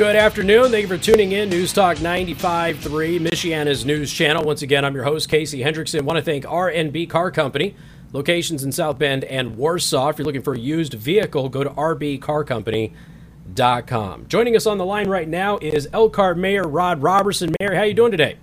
Good 0.00 0.16
afternoon. 0.16 0.70
Thank 0.70 0.88
you 0.88 0.90
for 0.96 0.96
tuning 0.96 1.32
in. 1.32 1.50
News 1.50 1.74
Talk 1.74 1.98
95.3, 1.98 3.20
Michiana's 3.20 3.84
news 3.84 4.10
channel. 4.10 4.42
Once 4.42 4.62
again, 4.62 4.82
I'm 4.82 4.94
your 4.94 5.04
host, 5.04 5.28
Casey 5.28 5.60
Hendrickson. 5.60 6.04
want 6.04 6.16
to 6.16 6.22
thank 6.22 6.50
R&B 6.50 7.06
Car 7.06 7.30
Company, 7.30 7.76
locations 8.10 8.64
in 8.64 8.72
South 8.72 8.98
Bend 8.98 9.24
and 9.24 9.58
Warsaw. 9.58 10.08
If 10.08 10.16
you're 10.16 10.24
looking 10.24 10.40
for 10.40 10.54
a 10.54 10.58
used 10.58 10.94
vehicle, 10.94 11.50
go 11.50 11.64
to 11.64 11.68
rbcarcompany.com. 11.68 14.26
Joining 14.26 14.56
us 14.56 14.64
on 14.64 14.78
the 14.78 14.86
line 14.86 15.06
right 15.06 15.28
now 15.28 15.58
is 15.58 15.86
Elkhart 15.92 16.38
Mayor 16.38 16.66
Rod 16.66 17.02
Robertson. 17.02 17.54
Mayor, 17.60 17.74
how 17.74 17.82
are 17.82 17.86
you 17.86 17.92
doing 17.92 18.12
today? 18.12 18.38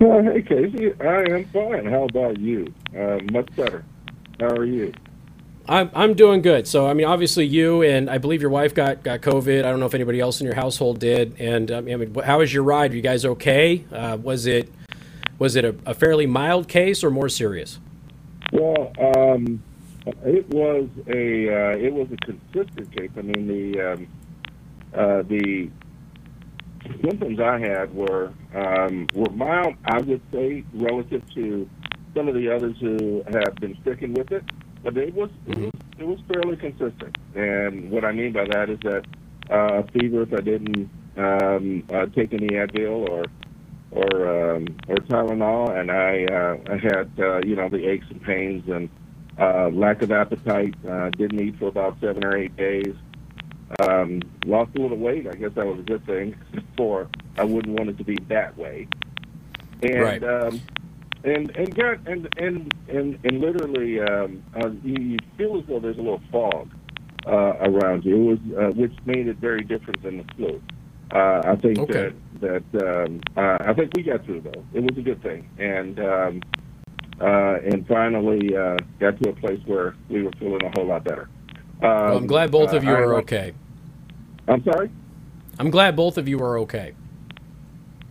Well, 0.00 0.22
hey, 0.22 0.42
Casey. 0.42 0.92
I 1.00 1.22
am 1.30 1.46
fine. 1.46 1.86
How 1.86 2.04
about 2.04 2.38
you? 2.38 2.74
Uh, 2.94 3.20
much 3.32 3.48
better. 3.56 3.86
How 4.38 4.48
are 4.48 4.66
you? 4.66 4.92
I'm 5.68 5.90
I'm 5.94 6.14
doing 6.14 6.40
good. 6.40 6.66
So 6.66 6.86
I 6.86 6.94
mean, 6.94 7.06
obviously 7.06 7.46
you 7.46 7.82
and 7.82 8.08
I 8.08 8.18
believe 8.18 8.40
your 8.40 8.50
wife 8.50 8.74
got 8.74 9.02
got 9.02 9.20
COVID. 9.20 9.60
I 9.60 9.70
don't 9.70 9.80
know 9.80 9.86
if 9.86 9.94
anybody 9.94 10.18
else 10.18 10.40
in 10.40 10.46
your 10.46 10.54
household 10.54 10.98
did. 10.98 11.38
And 11.38 11.70
um, 11.70 11.88
I 11.88 11.96
mean, 11.96 12.14
how 12.14 12.38
was 12.38 12.52
your 12.52 12.62
ride? 12.62 12.92
Are 12.92 12.96
you 12.96 13.02
guys 13.02 13.24
okay? 13.24 13.84
Uh, 13.92 14.16
was 14.20 14.46
it 14.46 14.72
was 15.38 15.56
it 15.56 15.64
a, 15.64 15.76
a, 15.86 15.94
fairly 15.94 16.26
mild 16.26 16.68
case 16.68 17.04
or 17.04 17.10
more 17.10 17.28
serious? 17.28 17.78
Well, 18.52 18.92
um, 18.98 19.62
it 20.24 20.48
was 20.48 20.88
a 21.06 21.48
uh, 21.48 21.76
it 21.76 21.92
was 21.92 22.08
a 22.12 22.16
consistent 22.16 22.96
case. 22.96 23.10
I 23.16 23.22
mean, 23.22 23.46
the 23.46 23.92
um, 23.92 24.06
uh, 24.94 25.22
the 25.22 25.70
symptoms 27.02 27.40
I 27.40 27.58
had 27.58 27.94
were 27.94 28.32
um, 28.54 29.06
were 29.12 29.30
mild. 29.30 29.74
I 29.84 30.00
would 30.00 30.22
say 30.32 30.64
relative 30.72 31.22
to 31.34 31.68
some 32.14 32.26
of 32.26 32.34
the 32.34 32.48
others 32.48 32.76
who 32.80 33.22
have 33.30 33.54
been 33.56 33.76
sticking 33.82 34.14
with 34.14 34.32
it 34.32 34.44
but 34.82 34.96
it 34.96 35.14
was, 35.14 35.30
it 35.46 35.58
was 35.58 35.72
it 35.98 36.06
was 36.06 36.18
fairly 36.32 36.56
consistent. 36.56 37.16
And 37.34 37.90
what 37.90 38.04
I 38.04 38.12
mean 38.12 38.32
by 38.32 38.44
that 38.44 38.70
is 38.70 38.78
that 38.80 39.04
uh, 39.50 39.82
fever, 39.92 40.22
if 40.22 40.32
I 40.32 40.40
didn't 40.40 40.90
um, 41.16 41.84
uh, 41.92 42.06
take 42.06 42.32
any 42.32 42.48
Advil 42.48 43.08
or 43.08 43.24
or 43.90 44.56
um, 44.56 44.66
or 44.86 44.96
Tylenol, 44.96 45.78
and 45.78 45.90
I 45.90 46.24
uh, 46.24 46.56
I 46.72 46.78
had 46.78 47.10
uh, 47.18 47.40
you 47.46 47.56
know 47.56 47.68
the 47.68 47.88
aches 47.88 48.06
and 48.10 48.22
pains 48.22 48.68
and 48.68 48.88
uh, 49.38 49.68
lack 49.72 50.02
of 50.02 50.12
appetite. 50.12 50.74
Uh, 50.88 51.10
didn't 51.10 51.40
eat 51.40 51.58
for 51.58 51.68
about 51.68 51.98
seven 52.00 52.24
or 52.24 52.36
eight 52.36 52.56
days. 52.56 52.94
Um, 53.80 54.22
lost 54.46 54.70
a 54.76 54.80
little 54.80 54.96
weight. 54.96 55.26
I 55.26 55.34
guess 55.34 55.52
that 55.54 55.66
was 55.66 55.78
a 55.78 55.82
good 55.82 56.04
thing. 56.06 56.34
For 56.76 57.06
I 57.36 57.44
wouldn't 57.44 57.78
want 57.78 57.90
it 57.90 57.98
to 57.98 58.04
be 58.04 58.16
that 58.28 58.56
way. 58.56 58.88
And 59.82 60.00
right. 60.00 60.24
um, 60.24 60.60
and 61.24 61.50
and 61.56 61.74
Garrett, 61.74 62.00
and 62.06 62.28
and 62.38 62.74
and 62.88 63.18
and 63.24 63.40
literally, 63.40 64.00
um, 64.00 64.42
uh, 64.56 64.70
you, 64.82 65.18
feel 65.36 65.58
as 65.58 65.64
though 65.66 65.80
there's 65.80 65.98
a 65.98 66.02
little 66.02 66.22
fog 66.30 66.70
uh, 67.26 67.54
around 67.60 68.04
you, 68.04 68.16
was 68.18 68.38
uh, 68.56 68.72
which 68.74 68.92
made 69.04 69.28
it 69.28 69.36
very 69.38 69.62
different 69.62 70.02
than 70.02 70.18
the 70.18 70.24
flu. 70.34 70.62
Uh, 71.12 71.42
I 71.44 71.56
think 71.56 71.78
okay. 71.78 72.12
that 72.40 72.62
that 72.72 73.04
um, 73.06 73.20
uh, 73.36 73.58
I 73.60 73.72
think 73.74 73.92
we 73.96 74.02
got 74.02 74.24
through 74.24 74.42
though. 74.42 74.64
It 74.72 74.80
was 74.80 74.96
a 74.96 75.02
good 75.02 75.22
thing, 75.22 75.48
and 75.58 75.98
um, 75.98 76.42
uh, 77.20 77.58
and 77.64 77.86
finally 77.86 78.56
uh, 78.56 78.76
got 79.00 79.20
to 79.22 79.30
a 79.30 79.34
place 79.34 79.60
where 79.66 79.96
we 80.08 80.22
were 80.22 80.32
feeling 80.38 80.64
a 80.64 80.70
whole 80.70 80.86
lot 80.86 81.04
better. 81.04 81.28
Um, 81.82 81.90
well, 81.90 82.16
I'm 82.16 82.26
glad 82.26 82.50
both 82.50 82.72
of 82.72 82.84
you 82.84 82.90
uh, 82.90 83.00
are 83.00 83.14
okay. 83.16 83.54
I'm 84.46 84.62
sorry. 84.64 84.90
I'm 85.58 85.70
glad 85.70 85.96
both 85.96 86.16
of 86.18 86.28
you 86.28 86.40
are 86.40 86.58
okay. 86.60 86.94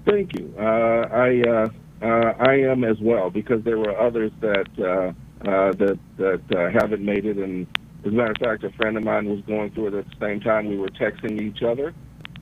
Thank 0.05 0.37
you. 0.37 0.53
Uh, 0.57 0.61
I 0.61 1.41
uh, 1.41 1.69
I 2.01 2.59
am 2.71 2.83
as 2.83 2.99
well 2.99 3.29
because 3.29 3.63
there 3.63 3.77
were 3.77 3.99
others 3.99 4.31
that 4.41 4.67
uh, 4.79 5.13
uh, 5.41 5.71
that 5.73 5.99
that 6.17 6.41
uh, 6.55 6.71
haven't 6.71 7.03
made 7.03 7.25
it. 7.25 7.37
And 7.37 7.67
as 8.05 8.11
a 8.11 8.15
matter 8.15 8.31
of 8.31 8.37
fact, 8.37 8.63
a 8.63 8.71
friend 8.71 8.97
of 8.97 9.03
mine 9.03 9.29
was 9.29 9.41
going 9.41 9.71
through 9.71 9.87
it 9.87 9.93
at 9.93 10.05
the 10.05 10.15
same 10.19 10.39
time. 10.39 10.67
We 10.67 10.77
were 10.77 10.89
texting 10.89 11.41
each 11.41 11.61
other, 11.63 11.93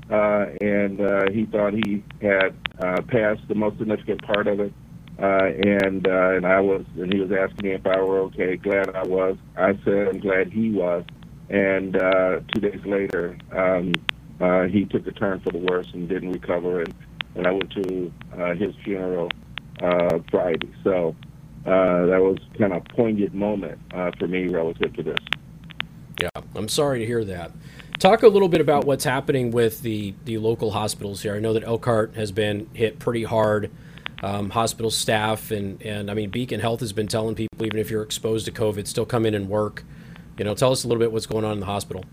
uh, 0.09 0.45
and 0.61 1.01
uh, 1.01 1.31
he 1.31 1.45
thought 1.45 1.73
he 1.73 2.03
had 2.21 2.55
uh, 2.79 3.01
passed 3.03 3.47
the 3.47 3.55
most 3.55 3.77
significant 3.77 4.21
part 4.23 4.47
of 4.47 4.59
it. 4.59 4.73
Uh, 5.17 5.45
and 5.65 6.07
uh, 6.07 6.35
and 6.35 6.45
I 6.45 6.59
was, 6.59 6.83
and 6.97 7.11
he 7.13 7.19
was 7.19 7.31
asking 7.31 7.69
me 7.69 7.75
if 7.75 7.85
I 7.85 8.01
were 8.01 8.19
okay. 8.21 8.57
Glad 8.57 8.95
I 8.95 9.03
was. 9.03 9.37
I 9.55 9.77
said 9.85 10.09
I'm 10.09 10.19
glad 10.19 10.51
he 10.51 10.71
was. 10.71 11.05
And 11.49 11.95
uh, 11.95 12.41
two 12.53 12.59
days 12.59 12.81
later, 12.85 13.37
um, 13.51 13.93
uh, 14.41 14.63
he 14.63 14.85
took 14.85 15.07
a 15.07 15.11
turn 15.11 15.39
for 15.39 15.51
the 15.51 15.59
worse 15.59 15.87
and 15.93 16.09
didn't 16.09 16.31
recover. 16.31 16.81
And, 16.81 16.93
and 17.35 17.47
I 17.47 17.51
went 17.51 17.71
to 17.71 18.11
uh, 18.37 18.55
his 18.55 18.75
funeral 18.83 19.29
uh, 19.81 20.19
Friday. 20.29 20.69
So 20.83 21.15
uh, 21.65 22.05
that 22.05 22.21
was 22.21 22.37
kind 22.57 22.73
of 22.73 22.83
a 22.85 22.93
poignant 22.93 23.33
moment 23.33 23.79
uh, 23.93 24.11
for 24.19 24.27
me 24.27 24.47
relative 24.47 24.93
to 24.95 25.03
this. 25.03 25.17
Yeah, 26.21 26.29
I'm 26.55 26.69
sorry 26.69 26.99
to 26.99 27.05
hear 27.05 27.23
that. 27.25 27.51
Talk 27.99 28.23
a 28.23 28.27
little 28.27 28.49
bit 28.49 28.61
about 28.61 28.85
what's 28.85 29.03
happening 29.03 29.51
with 29.51 29.81
the, 29.81 30.13
the 30.25 30.37
local 30.37 30.71
hospitals 30.71 31.21
here. 31.21 31.35
I 31.35 31.39
know 31.39 31.53
that 31.53 31.63
Elkhart 31.63 32.15
has 32.15 32.31
been 32.31 32.69
hit 32.73 32.99
pretty 32.99 33.23
hard. 33.23 33.71
Um, 34.23 34.49
hospital 34.49 34.89
staff 34.89 35.51
and, 35.51 35.81
and 35.81 36.09
I 36.09 36.13
mean 36.13 36.29
Beacon 36.29 36.59
Health 36.59 36.79
has 36.79 36.93
been 36.93 37.07
telling 37.07 37.35
people 37.35 37.65
even 37.65 37.79
if 37.79 37.91
you're 37.91 38.01
exposed 38.01 38.45
to 38.45 38.51
COVID, 38.51 38.87
still 38.87 39.05
come 39.05 39.25
in 39.25 39.35
and 39.35 39.49
work. 39.49 39.83
You 40.37 40.45
know, 40.45 40.55
tell 40.55 40.71
us 40.71 40.83
a 40.83 40.87
little 40.87 40.99
bit 40.99 41.11
what's 41.11 41.25
going 41.25 41.45
on 41.45 41.53
in 41.53 41.59
the 41.59 41.65
hospital. 41.65 42.03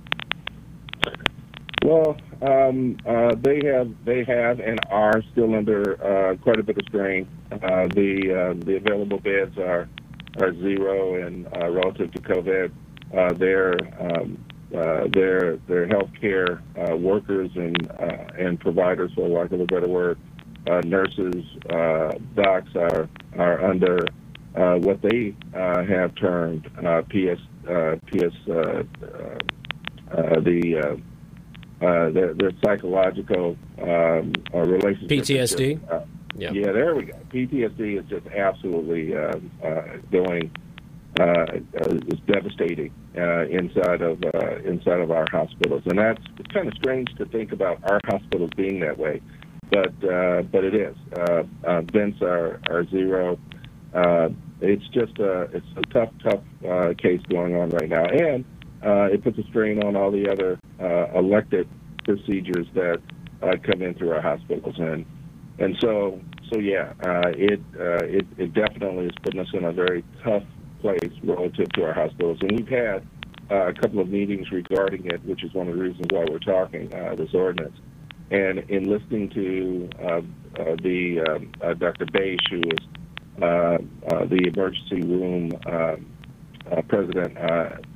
Well, 1.84 2.16
um, 2.42 2.96
uh, 3.04 3.34
they 3.40 3.60
have 3.66 3.92
they 4.04 4.22
have 4.24 4.60
and 4.60 4.78
are 4.88 5.20
still 5.32 5.54
under 5.54 5.98
uh, 6.02 6.36
quite 6.36 6.60
a 6.60 6.62
bit 6.62 6.76
of 6.78 6.84
strain. 6.88 7.26
Uh, 7.50 7.88
the 7.88 8.54
uh, 8.60 8.64
the 8.64 8.76
available 8.76 9.18
beds 9.18 9.58
are 9.58 9.88
are 10.40 10.54
zero, 10.54 11.26
and 11.26 11.46
uh, 11.46 11.70
relative 11.70 12.12
to 12.12 12.20
COVID, 12.20 12.70
uh, 13.16 13.32
their 13.34 13.74
um, 14.00 14.44
their 14.70 15.56
their 15.66 15.88
healthcare 15.88 16.60
workers 17.00 17.50
and 17.56 17.90
and 18.38 18.60
providers, 18.60 19.10
for 19.14 19.28
lack 19.28 19.50
of 19.50 19.60
a 19.60 19.66
better 19.66 19.88
word, 19.88 20.18
nurses, 20.84 21.44
docs 22.36 22.76
are 22.76 23.08
are 23.38 23.64
under 23.64 24.06
what 24.54 25.02
they 25.02 25.34
have 25.54 26.14
termed 26.14 26.64
PS 27.08 27.40
PS 28.06 28.36
the 30.44 31.02
uh, 31.82 32.10
their, 32.10 32.34
their 32.34 32.52
psychological 32.64 33.56
um, 33.80 34.32
uh, 34.54 34.58
relationship. 34.60 35.08
PTSD. 35.08 35.80
Just, 35.80 35.92
uh, 35.92 36.00
yeah. 36.36 36.50
yeah, 36.52 36.72
there 36.72 36.94
we 36.94 37.04
go. 37.04 37.14
PTSD 37.30 37.98
is 37.98 38.04
just 38.08 38.26
absolutely 38.28 39.14
uh, 39.16 39.32
uh, 39.64 39.82
going. 40.10 40.50
Uh, 41.20 41.24
uh, 41.24 41.94
is 42.06 42.18
devastating 42.26 42.90
uh, 43.18 43.44
inside 43.48 44.00
of 44.00 44.18
uh, 44.34 44.56
inside 44.64 44.98
of 44.98 45.10
our 45.10 45.26
hospitals, 45.30 45.82
and 45.84 45.98
that's 45.98 46.22
it's 46.38 46.50
kind 46.54 46.66
of 46.66 46.72
strange 46.72 47.14
to 47.18 47.26
think 47.26 47.52
about 47.52 47.78
our 47.90 48.00
hospitals 48.06 48.48
being 48.56 48.80
that 48.80 48.96
way, 48.96 49.20
but 49.70 49.92
uh, 50.08 50.40
but 50.40 50.64
it 50.64 50.74
is. 50.74 50.96
Uh, 51.14 51.42
uh, 51.64 51.82
vents 51.92 52.22
are 52.22 52.62
are 52.70 52.86
zero. 52.86 53.38
Uh, 53.92 54.30
it's 54.62 54.88
just 54.88 55.18
a 55.18 55.42
it's 55.52 55.66
a 55.76 55.82
tough 55.92 56.08
tough 56.24 56.40
uh, 56.66 56.94
case 56.96 57.20
going 57.28 57.56
on 57.56 57.68
right 57.68 57.90
now, 57.90 58.04
and 58.04 58.46
uh, 58.82 59.12
it 59.12 59.22
puts 59.22 59.38
a 59.38 59.44
strain 59.44 59.82
on 59.84 59.96
all 59.96 60.10
the 60.10 60.30
other 60.30 60.58
uh, 60.82 61.06
elected 61.14 61.68
procedures 62.04 62.66
that 62.74 63.00
uh, 63.42 63.52
come 63.62 63.82
in 63.82 63.94
through 63.94 64.10
our 64.10 64.20
hospitals, 64.20 64.74
and 64.78 65.04
and 65.58 65.76
so 65.80 66.20
so 66.52 66.58
yeah, 66.58 66.92
uh, 67.04 67.28
it 67.28 67.60
it 67.74 68.26
it 68.36 68.54
definitely 68.54 69.06
is 69.06 69.12
putting 69.22 69.40
us 69.40 69.48
in 69.52 69.64
a 69.64 69.72
very 69.72 70.04
tough 70.24 70.44
place 70.80 71.12
relative 71.22 71.68
to 71.72 71.84
our 71.84 71.92
hospitals, 71.92 72.38
and 72.40 72.52
we've 72.52 72.68
had 72.68 73.06
uh, 73.50 73.68
a 73.68 73.72
couple 73.74 74.00
of 74.00 74.08
meetings 74.08 74.50
regarding 74.50 75.04
it, 75.06 75.22
which 75.24 75.44
is 75.44 75.52
one 75.52 75.68
of 75.68 75.76
the 75.76 75.82
reasons 75.82 76.06
why 76.10 76.24
we're 76.30 76.38
talking 76.38 76.92
uh, 76.94 77.14
this 77.14 77.34
ordinance. 77.34 77.76
And 78.30 78.60
in 78.70 78.84
listening 78.84 79.28
to 79.30 79.90
uh, 80.00 80.06
uh, 80.06 80.76
the 80.82 81.20
um, 81.20 81.76
Dr. 81.78 82.06
Beige, 82.12 82.40
who 82.50 82.60
is 82.60 82.88
the 83.38 84.50
emergency 84.54 85.02
room 85.06 85.52
uh, 85.66 85.96
president 86.88 87.36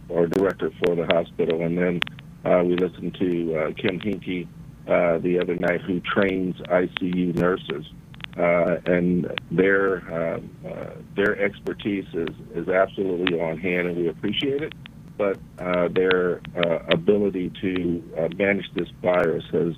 or 0.09 0.27
director 0.27 0.71
for 0.85 0.95
the 0.95 1.07
hospital. 1.07 1.63
And 1.63 1.79
then 1.79 2.01
uh, 2.47 2.63
we 2.63 2.77
listened 2.77 3.17
to 3.19 3.57
uh, 3.57 3.73
Kim 3.73 3.99
Hinkie 3.99 4.47
uh, 4.87 5.19
the 5.19 5.41
other 5.41 5.57
night, 5.57 5.81
who 5.81 6.01
trains 6.01 6.55
ICU 6.57 7.35
nurses. 7.35 7.87
Uh, 8.39 8.77
and 8.85 9.33
their 9.51 9.97
uh, 10.13 10.41
uh, 10.69 10.91
their 11.17 11.41
expertise 11.43 12.05
is, 12.13 12.29
is 12.55 12.69
absolutely 12.69 13.41
on 13.41 13.59
hand, 13.59 13.89
and 13.89 13.97
we 13.97 14.09
appreciate 14.09 14.63
it. 14.63 14.75
But 15.17 15.39
their 15.95 16.43
ability 16.91 17.51
to 17.63 18.31
manage 18.37 18.67
this 18.75 18.89
virus 19.01 19.45
has 19.53 19.75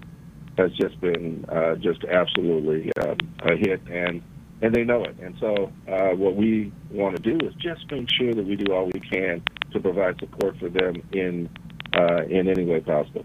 has 0.58 0.72
just 0.72 1.00
been 1.00 1.46
just 1.80 2.04
absolutely 2.04 2.90
um, 3.00 3.16
a 3.42 3.54
hit, 3.54 3.80
and 3.88 4.20
and 4.60 4.74
they 4.74 4.82
know 4.82 5.04
it. 5.04 5.16
And 5.22 5.36
so, 5.38 5.70
what 5.86 6.34
we 6.34 6.72
want 6.90 7.14
to 7.14 7.22
do 7.22 7.46
is 7.46 7.54
just 7.54 7.88
make 7.92 8.08
sure 8.10 8.34
that 8.34 8.44
we 8.44 8.56
do 8.56 8.74
all 8.74 8.86
we 8.86 8.98
can 8.98 9.40
to 9.70 9.78
provide 9.78 10.18
support 10.18 10.58
for 10.58 10.68
them 10.68 10.96
in 11.12 11.48
uh, 11.98 12.24
in 12.24 12.48
any 12.48 12.64
way 12.64 12.80
possible. 12.80 13.24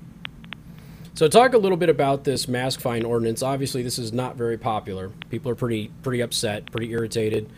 So, 1.15 1.27
talk 1.27 1.53
a 1.53 1.57
little 1.57 1.77
bit 1.77 1.89
about 1.89 2.23
this 2.23 2.47
mask 2.47 2.79
fine 2.79 3.03
ordinance. 3.03 3.43
Obviously, 3.43 3.83
this 3.83 3.99
is 3.99 4.11
not 4.11 4.35
very 4.35 4.57
popular. 4.57 5.11
People 5.29 5.51
are 5.51 5.55
pretty 5.55 5.91
pretty 6.01 6.21
upset, 6.21 6.71
pretty 6.71 6.91
irritated. 6.91 7.49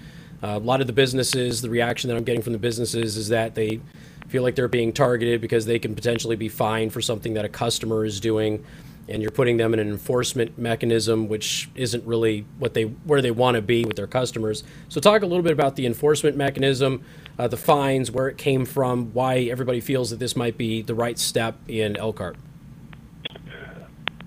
Uh, 0.44 0.48
a 0.48 0.60
lot 0.60 0.82
of 0.82 0.88
the 0.88 0.94
businesses, 0.94 1.62
the 1.62 1.70
reaction 1.70 2.10
that 2.10 2.18
I'm 2.18 2.26
getting 2.26 2.42
from 2.42 2.54
the 2.54 2.60
businesses 2.60 3.16
is 3.16 3.30
that 3.30 3.56
they 3.56 3.80
feel 4.28 4.44
like 4.44 4.56
they're 4.56 4.68
being 4.68 4.92
targeted 4.92 5.40
because 5.40 5.66
they 5.66 5.80
can 5.80 5.96
potentially 5.96 6.36
be 6.36 6.50
fined 6.50 6.92
for 6.92 7.02
something 7.02 7.36
that 7.36 7.46
a 7.46 7.50
customer 7.50 8.04
is 8.04 8.20
doing. 8.20 8.66
And 9.08 9.22
you're 9.22 9.32
putting 9.32 9.58
them 9.58 9.74
in 9.74 9.80
an 9.80 9.88
enforcement 9.88 10.58
mechanism 10.58 11.28
which 11.28 11.70
isn't 11.76 12.06
really 12.06 12.46
what 12.58 12.74
they 12.74 12.84
where 12.84 13.22
they 13.22 13.32
want 13.32 13.56
to 13.56 13.62
be 13.62 13.86
with 13.86 13.96
their 13.96 14.08
customers. 14.08 14.64
So 14.90 15.00
talk 15.00 15.22
a 15.22 15.26
little 15.26 15.44
bit 15.44 15.52
about 15.52 15.76
the 15.76 15.86
enforcement 15.86 16.36
mechanism, 16.38 17.04
uh, 17.38 17.48
the 17.48 17.58
fines, 17.58 18.12
where 18.12 18.28
it 18.28 18.38
came 18.38 18.66
from, 18.66 19.14
why 19.14 19.40
everybody 19.40 19.80
feels 19.80 20.10
that 20.10 20.20
this 20.20 20.36
might 20.36 20.58
be 20.58 20.82
the 20.82 20.96
right 20.96 21.20
step 21.20 21.58
in 21.68 21.96
Elkhart. 21.98 22.38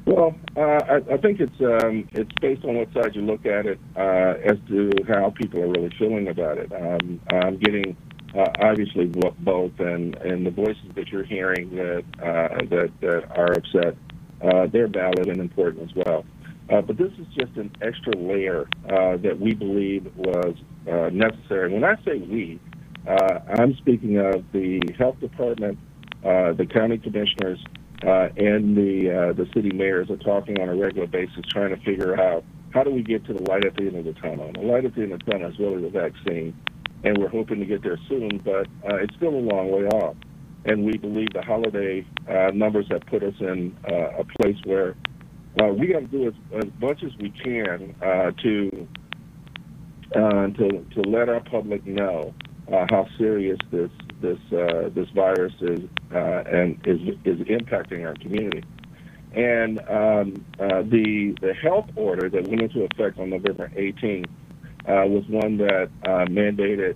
Well, 0.06 0.34
uh, 0.56 0.60
I, 0.60 0.96
I, 1.12 1.16
think 1.18 1.38
it's 1.38 1.60
um, 1.60 2.08
it's 2.12 2.30
based 2.40 2.64
on 2.64 2.76
what 2.76 2.90
side 2.94 3.14
you 3.14 3.20
look 3.20 3.44
at 3.44 3.66
it 3.66 3.78
uh, 3.94 4.34
as 4.42 4.56
to 4.68 4.90
how 5.06 5.30
people 5.30 5.60
are 5.62 5.68
really 5.68 5.92
feeling 5.98 6.28
about 6.28 6.56
it. 6.56 6.72
Um, 6.72 7.20
I'm 7.30 7.58
getting 7.58 7.94
uh, 8.34 8.46
obviously 8.60 9.04
both, 9.04 9.78
and, 9.78 10.16
and 10.16 10.46
the 10.46 10.50
voices 10.50 10.84
that 10.94 11.08
you're 11.08 11.24
hearing 11.24 11.76
that 11.76 12.04
uh, 12.22 12.56
that, 12.70 12.90
that 13.00 13.38
are 13.38 13.52
upset, 13.52 13.96
uh, 14.42 14.66
they're 14.72 14.88
valid 14.88 15.28
and 15.28 15.40
important 15.40 15.90
as 15.90 15.96
well. 15.96 16.24
Uh, 16.70 16.82
but 16.82 16.98
this 16.98 17.12
is 17.18 17.26
just 17.28 17.56
an 17.56 17.70
extra 17.80 18.12
layer 18.16 18.68
that 18.86 19.38
we 19.40 19.54
believe 19.54 20.10
was 20.16 20.54
necessary. 21.12 21.72
When 21.72 21.84
I 21.84 21.96
say 22.04 22.18
we, 22.18 22.60
I'm 23.06 23.74
speaking 23.76 24.18
of 24.18 24.44
the 24.52 24.80
health 24.98 25.18
department, 25.20 25.78
the 26.22 26.66
county 26.70 26.98
commissioners, 26.98 27.58
uh, 28.06 28.28
and 28.36 28.76
the 28.76 29.10
uh, 29.10 29.32
the 29.32 29.46
city 29.52 29.72
mayors 29.72 30.08
are 30.08 30.16
talking 30.18 30.60
on 30.60 30.68
a 30.68 30.76
regular 30.76 31.08
basis, 31.08 31.42
trying 31.50 31.74
to 31.74 31.82
figure 31.84 32.20
out 32.20 32.44
how 32.70 32.84
do 32.84 32.90
we 32.90 33.02
get 33.02 33.24
to 33.26 33.32
the 33.32 33.42
light 33.50 33.64
at 33.64 33.74
the 33.74 33.86
end 33.86 33.96
of 33.96 34.04
the 34.04 34.12
tunnel. 34.20 34.46
And 34.46 34.54
the 34.54 34.60
light 34.60 34.84
at 34.84 34.94
the 34.94 35.02
end 35.02 35.12
of 35.12 35.18
the 35.24 35.32
tunnel 35.32 35.50
is 35.50 35.58
really 35.58 35.82
the 35.82 35.90
vaccine, 35.90 36.56
and 37.02 37.18
we're 37.18 37.28
hoping 37.28 37.58
to 37.58 37.66
get 37.66 37.82
there 37.82 37.98
soon, 38.08 38.40
but 38.44 38.66
uh, 38.88 38.96
it's 38.96 39.14
still 39.16 39.34
a 39.34 39.42
long 39.42 39.70
way 39.70 39.86
off. 39.88 40.14
And 40.68 40.84
we 40.84 40.98
believe 40.98 41.32
the 41.32 41.40
holiday 41.40 42.04
uh, 42.28 42.50
numbers 42.52 42.86
have 42.90 43.00
put 43.06 43.22
us 43.22 43.32
in 43.40 43.74
uh, 43.90 44.18
a 44.18 44.24
place 44.38 44.58
where 44.66 44.96
uh, 45.62 45.68
we 45.68 45.86
got 45.86 46.00
to 46.00 46.06
do 46.06 46.26
as, 46.28 46.34
as 46.62 46.70
much 46.78 47.02
as 47.02 47.10
we 47.18 47.30
can 47.30 47.94
uh, 48.02 48.32
to 48.42 48.86
uh, 50.14 50.46
to 50.48 50.86
to 50.94 51.00
let 51.06 51.30
our 51.30 51.40
public 51.40 51.86
know 51.86 52.34
uh, 52.70 52.84
how 52.90 53.06
serious 53.16 53.58
this 53.72 53.90
this 54.20 54.38
this 54.50 55.08
virus 55.14 55.54
is 55.62 55.80
and 56.10 56.78
is 56.86 57.00
is 57.24 57.38
impacting 57.48 58.06
our 58.06 58.14
community. 58.16 58.62
And 59.32 59.78
um, 59.88 60.44
the 60.58 61.34
the 61.40 61.54
health 61.54 61.88
order 61.96 62.28
that 62.28 62.46
went 62.46 62.60
into 62.60 62.84
effect 62.84 63.18
on 63.18 63.30
November 63.30 63.72
18th 63.74 64.26
uh, 64.26 65.06
was 65.06 65.24
one 65.28 65.56
that 65.56 65.88
mandated 66.04 66.94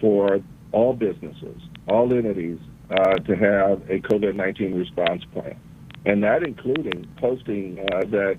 for 0.00 0.40
all 0.72 0.92
businesses, 0.92 1.62
all 1.88 2.12
entities, 2.12 2.58
to 2.90 3.34
have 3.36 3.82
a 3.90 4.00
COVID-19 4.00 4.76
response 4.78 5.22
plan, 5.32 5.58
and 6.04 6.22
that 6.22 6.42
including 6.42 7.06
posting 7.18 7.76
that 7.76 8.38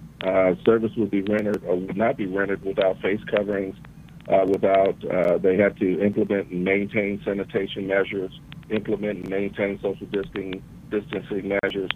service 0.66 0.92
would 0.98 1.12
be 1.12 1.22
rendered 1.22 1.64
or 1.66 1.76
would 1.76 1.98
not 1.98 2.18
be 2.18 2.26
rendered 2.28 2.64
without 2.64 3.00
face 3.02 3.22
coverings 3.30 3.76
uh, 4.28 4.46
without, 4.48 4.96
uh, 5.06 5.38
they 5.38 5.58
had 5.58 5.78
to 5.78 6.02
implement 6.04 6.50
and 6.50 6.64
maintain 6.64 7.22
sanitation 7.24 7.88
measures, 7.88 8.32
implement 8.70 9.20
and 9.20 9.30
maintain 9.30 9.80
social 9.82 10.08
distancing, 10.08 10.64
distancing 10.90 11.54
measures, 11.64 11.90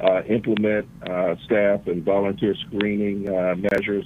uh, 0.00 0.22
implement 0.24 0.86
uh, 1.08 1.34
staff 1.44 1.86
and 1.86 2.04
volunteer 2.04 2.54
screening 2.66 3.28
uh, 3.28 3.54
measures, 3.72 4.04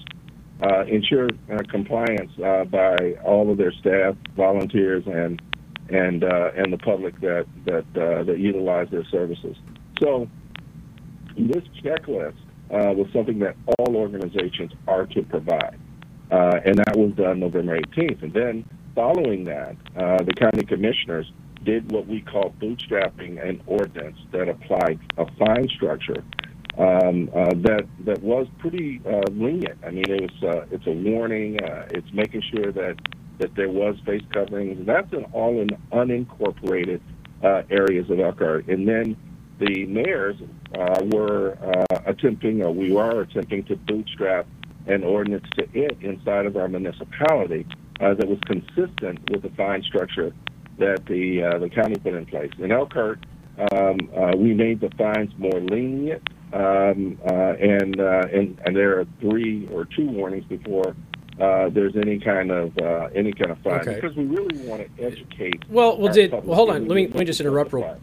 uh, 0.62 0.85
ensure 0.87 1.29
compliance 1.69 2.31
by 2.70 3.14
all 3.25 3.50
of 3.50 3.58
their 3.58 3.73
staff, 3.73 4.14
volunteers, 4.37 5.05
and 5.06 5.43
and 5.88 6.22
and 6.22 6.72
the 6.72 6.78
public 6.78 7.20
that 7.20 7.46
that 7.66 7.84
that 7.94 8.38
utilize 8.38 8.88
their 8.90 9.04
services. 9.04 9.56
So 10.02 10.28
this 11.36 11.64
checklist 11.82 12.36
was 12.70 13.06
something 13.12 13.38
that 13.40 13.56
all 13.78 13.96
organizations 13.96 14.72
are 14.88 15.06
to 15.06 15.22
provide. 15.22 15.78
Uh, 16.31 16.58
and 16.64 16.78
that 16.78 16.96
was 16.96 17.12
done 17.12 17.38
November 17.38 17.78
18th. 17.78 18.22
And 18.22 18.32
then 18.32 18.64
following 18.94 19.44
that, 19.44 19.76
uh, 19.96 20.22
the 20.25 20.32
county 20.32 20.64
commissioners 20.64 21.31
did 21.64 21.90
what 21.92 22.06
we 22.06 22.20
call 22.20 22.54
bootstrapping 22.60 23.46
an 23.46 23.60
ordinance 23.66 24.19
that 24.32 24.48
applied 24.48 24.98
a 25.16 25.26
fine 25.36 25.69
structure 25.69 26.22
um, 26.76 27.31
uh, 27.34 27.50
that 27.62 27.86
that 28.04 28.20
was 28.22 28.46
pretty 28.58 29.00
uh, 29.06 29.22
lenient. 29.31 29.78
I 29.86 29.90
mean, 29.90 30.04
it 30.08 30.20
was 30.20 30.42
uh, 30.42 30.66
it's 30.72 30.86
a 30.86 30.90
warning. 30.90 31.62
Uh, 31.62 31.86
it's 31.90 32.12
making 32.12 32.42
sure 32.52 32.72
that 32.72 32.96
that 33.38 33.54
there 33.56 33.69
was 33.69 33.96
face 34.06 34.22
coverings. 34.32 34.78
And 34.78 34.86
that's 34.86 35.12
in 35.12 35.25
all 35.32 35.60
in 35.60 35.69
unincorporated 35.92 37.00
uh, 37.42 37.62
areas 37.70 38.08
of 38.10 38.20
Elkhart. 38.20 38.69
And 38.69 38.88
then 38.88 39.16
the 39.58 39.86
mayors 39.86 40.36
uh, 40.78 41.02
were 41.12 41.56
uh, 41.62 41.98
attempting, 42.06 42.62
or 42.62 42.72
we 42.72 42.96
are 42.96 43.20
attempting, 43.20 43.64
to 43.64 43.76
bootstrap 43.76 44.46
an 44.86 45.04
ordinance 45.04 45.46
to 45.56 45.64
it 45.72 45.96
inside 46.02 46.46
of 46.46 46.56
our 46.56 46.69
municipality 46.69 47.66
uh, 48.00 48.14
that 48.14 48.28
was 48.28 48.38
consistent 48.46 49.19
with 49.31 49.42
the 49.42 49.50
fine 49.56 49.82
structure 49.82 50.32
that 50.78 51.06
the 51.06 51.42
uh, 51.42 51.58
the 51.58 51.70
county 51.70 51.94
put 51.96 52.14
in 52.14 52.26
place. 52.26 52.50
In 52.58 52.72
Elkhart, 52.72 53.25
um, 53.72 54.10
uh, 54.16 54.36
we 54.36 54.52
made 54.52 54.81
the 54.81 54.90
fines 54.98 55.32
more 55.38 55.60
lenient, 55.60 56.28
um, 56.52 57.19
and, 57.25 58.00
and 58.00 58.58
and 58.64 58.76
there 58.76 58.98
are 58.98 59.06
three 59.20 59.69
or 59.69 59.84
two 59.84 60.06
warnings 60.06 60.44
before 60.46 60.96
uh, 61.40 61.69
there's 61.70 61.96
any 61.96 62.19
kind 62.19 62.50
of 62.50 62.76
uh, 62.78 63.08
any 63.14 63.32
kind 63.32 63.50
of 63.50 63.58
fine 63.58 63.81
okay. 63.81 63.94
because 63.94 64.16
we 64.16 64.25
really 64.25 64.56
want 64.66 64.96
to 64.96 65.04
educate. 65.04 65.64
Well, 65.69 65.98
well, 65.98 66.12
did 66.12 66.32
well, 66.32 66.54
hold 66.54 66.70
on. 66.70 66.86
Let 66.86 66.94
me 66.94 67.06
let 67.08 67.16
me 67.16 67.25
just 67.25 67.40
interrupt 67.40 67.72
real 67.72 67.98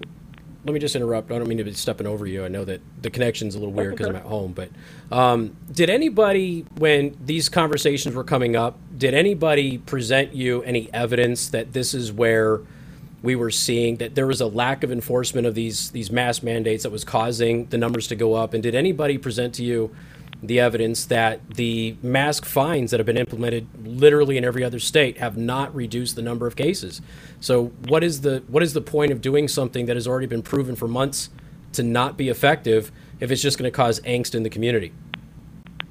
let 0.63 0.73
me 0.73 0.79
just 0.79 0.95
interrupt. 0.95 1.31
I 1.31 1.39
don't 1.39 1.47
mean 1.47 1.57
to 1.57 1.63
be 1.63 1.73
stepping 1.73 2.05
over 2.05 2.27
you. 2.27 2.45
I 2.45 2.47
know 2.47 2.63
that 2.65 2.81
the 3.01 3.09
connection's 3.09 3.55
a 3.55 3.59
little 3.59 3.73
weird 3.73 3.93
because 3.93 4.07
I'm 4.07 4.15
at 4.15 4.23
home. 4.23 4.53
But 4.53 4.69
um, 5.11 5.55
did 5.71 5.89
anybody, 5.89 6.65
when 6.77 7.17
these 7.23 7.49
conversations 7.49 8.13
were 8.13 8.23
coming 8.23 8.55
up, 8.55 8.77
did 8.95 9.13
anybody 9.13 9.79
present 9.79 10.33
you 10.33 10.61
any 10.63 10.91
evidence 10.93 11.49
that 11.49 11.73
this 11.73 11.93
is 11.93 12.11
where 12.11 12.59
we 13.23 13.35
were 13.35 13.51
seeing 13.51 13.97
that 13.97 14.13
there 14.13 14.27
was 14.27 14.41
a 14.41 14.47
lack 14.47 14.83
of 14.83 14.91
enforcement 14.91 15.47
of 15.47 15.55
these 15.55 15.91
these 15.91 16.11
mass 16.11 16.43
mandates 16.43 16.83
that 16.83 16.91
was 16.91 17.03
causing 17.03 17.65
the 17.67 17.77
numbers 17.77 18.07
to 18.07 18.15
go 18.15 18.35
up? 18.35 18.53
And 18.53 18.61
did 18.61 18.75
anybody 18.75 19.17
present 19.17 19.55
to 19.55 19.63
you 19.63 19.95
the 20.43 20.59
evidence 20.59 21.05
that 21.05 21.47
the 21.51 21.95
mask 22.01 22.45
fines 22.45 22.91
that 22.91 22.99
have 22.99 23.05
been 23.05 23.17
implemented 23.17 23.67
literally 23.85 24.38
in 24.38 24.43
every 24.43 24.63
other 24.63 24.79
state 24.79 25.17
have 25.17 25.38
not 25.38 25.73
reduced 25.75 26.15
the 26.15 26.21
number 26.21 26.47
of 26.47 26.55
cases. 26.55 27.01
So 27.39 27.67
what 27.88 28.03
is 28.03 28.21
the 28.21 28.43
what 28.47 28.63
is 28.63 28.73
the 28.73 28.81
point 28.81 29.11
of 29.11 29.21
doing 29.21 29.47
something 29.47 29.85
that 29.85 29.95
has 29.95 30.07
already 30.07 30.27
been 30.27 30.41
proven 30.41 30.75
for 30.75 30.88
months 30.88 31.29
to 31.74 31.83
not 31.83 32.17
be 32.17 32.29
effective 32.29 32.91
if 33.19 33.31
it's 33.31 33.41
just 33.41 33.57
going 33.57 33.71
to 33.71 33.75
cause 33.75 34.00
angst 34.01 34.33
in 34.33 34.43
the 34.43 34.50
community? 34.50 34.93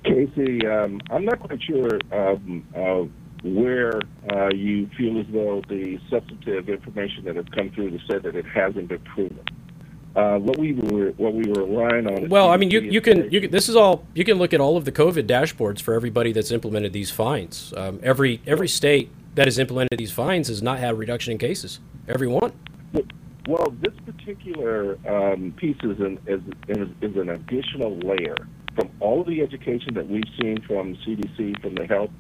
Casey, 0.04 0.66
um, 0.66 1.00
I'm 1.11 1.25
not 1.25 1.40
quite 1.40 1.62
sure 1.62 1.99
um, 2.11 2.66
uh, 2.75 3.04
where 3.42 4.00
uh, 4.33 4.49
you 4.52 4.88
feel 4.97 5.19
as 5.21 5.26
though 5.33 5.62
the 5.69 5.99
substantive 6.11 6.69
information 6.69 7.25
that 7.25 7.37
has 7.37 7.47
come 7.54 7.71
through 7.71 7.90
to 7.90 7.99
say 8.11 8.19
that 8.19 8.35
it 8.35 8.47
hasn't 8.47 8.88
been 8.88 9.00
proven. 9.00 9.45
Uh, 10.17 10.38
what 10.38 10.59
we 10.59 10.73
were 10.73 11.11
what 11.12 11.33
we 11.33 11.49
were 11.49 11.64
relying 11.64 12.07
on. 12.07 12.29
Well, 12.29 12.50
I 12.50 12.57
mean, 12.57 12.71
you, 12.71 12.81
you 12.81 13.00
can 13.00 13.31
you 13.31 13.43
can, 13.43 13.50
this 13.52 13.69
is 13.69 13.76
all 13.76 14.05
you 14.12 14.25
can 14.25 14.38
look 14.38 14.52
at 14.52 14.61
all 14.61 14.76
of 14.76 14.85
the 14.85 14.90
COVID 14.90 15.25
dashboards 15.26 15.81
for 15.81 15.95
everybody 15.95 16.33
that's 16.33 16.50
implemented 16.50 16.93
these 16.93 17.12
fines. 17.12 17.73
Um, 17.76 18.00
every 18.02 18.43
every 18.45 18.67
state 18.67 19.11
that 19.37 19.47
has 19.47 19.59
implemented 19.59 19.99
these 19.99 20.11
fines 20.11 20.49
has 20.49 20.62
not 20.62 20.81
had 20.81 20.90
a 20.90 20.95
reduction 20.97 21.31
in 21.33 21.38
cases. 21.38 21.79
Every 22.09 22.26
one. 22.26 22.52
Well, 23.47 23.73
this 23.81 23.95
particular 24.05 24.99
um, 25.09 25.55
piece 25.57 25.79
is 25.83 26.00
an 26.00 26.19
is, 26.26 26.40
is, 26.69 26.88
is 27.00 27.17
an 27.17 27.31
additional 27.31 27.97
layer 27.99 28.37
from 28.75 28.90
all 29.00 29.21
of 29.21 29.26
the 29.26 29.40
education 29.43 29.95
that 29.95 30.09
we've 30.09 30.23
seen 30.40 30.61
from 30.67 30.97
CDC, 30.97 31.61
from 31.61 31.75
the 31.75 31.87
health 31.87 32.11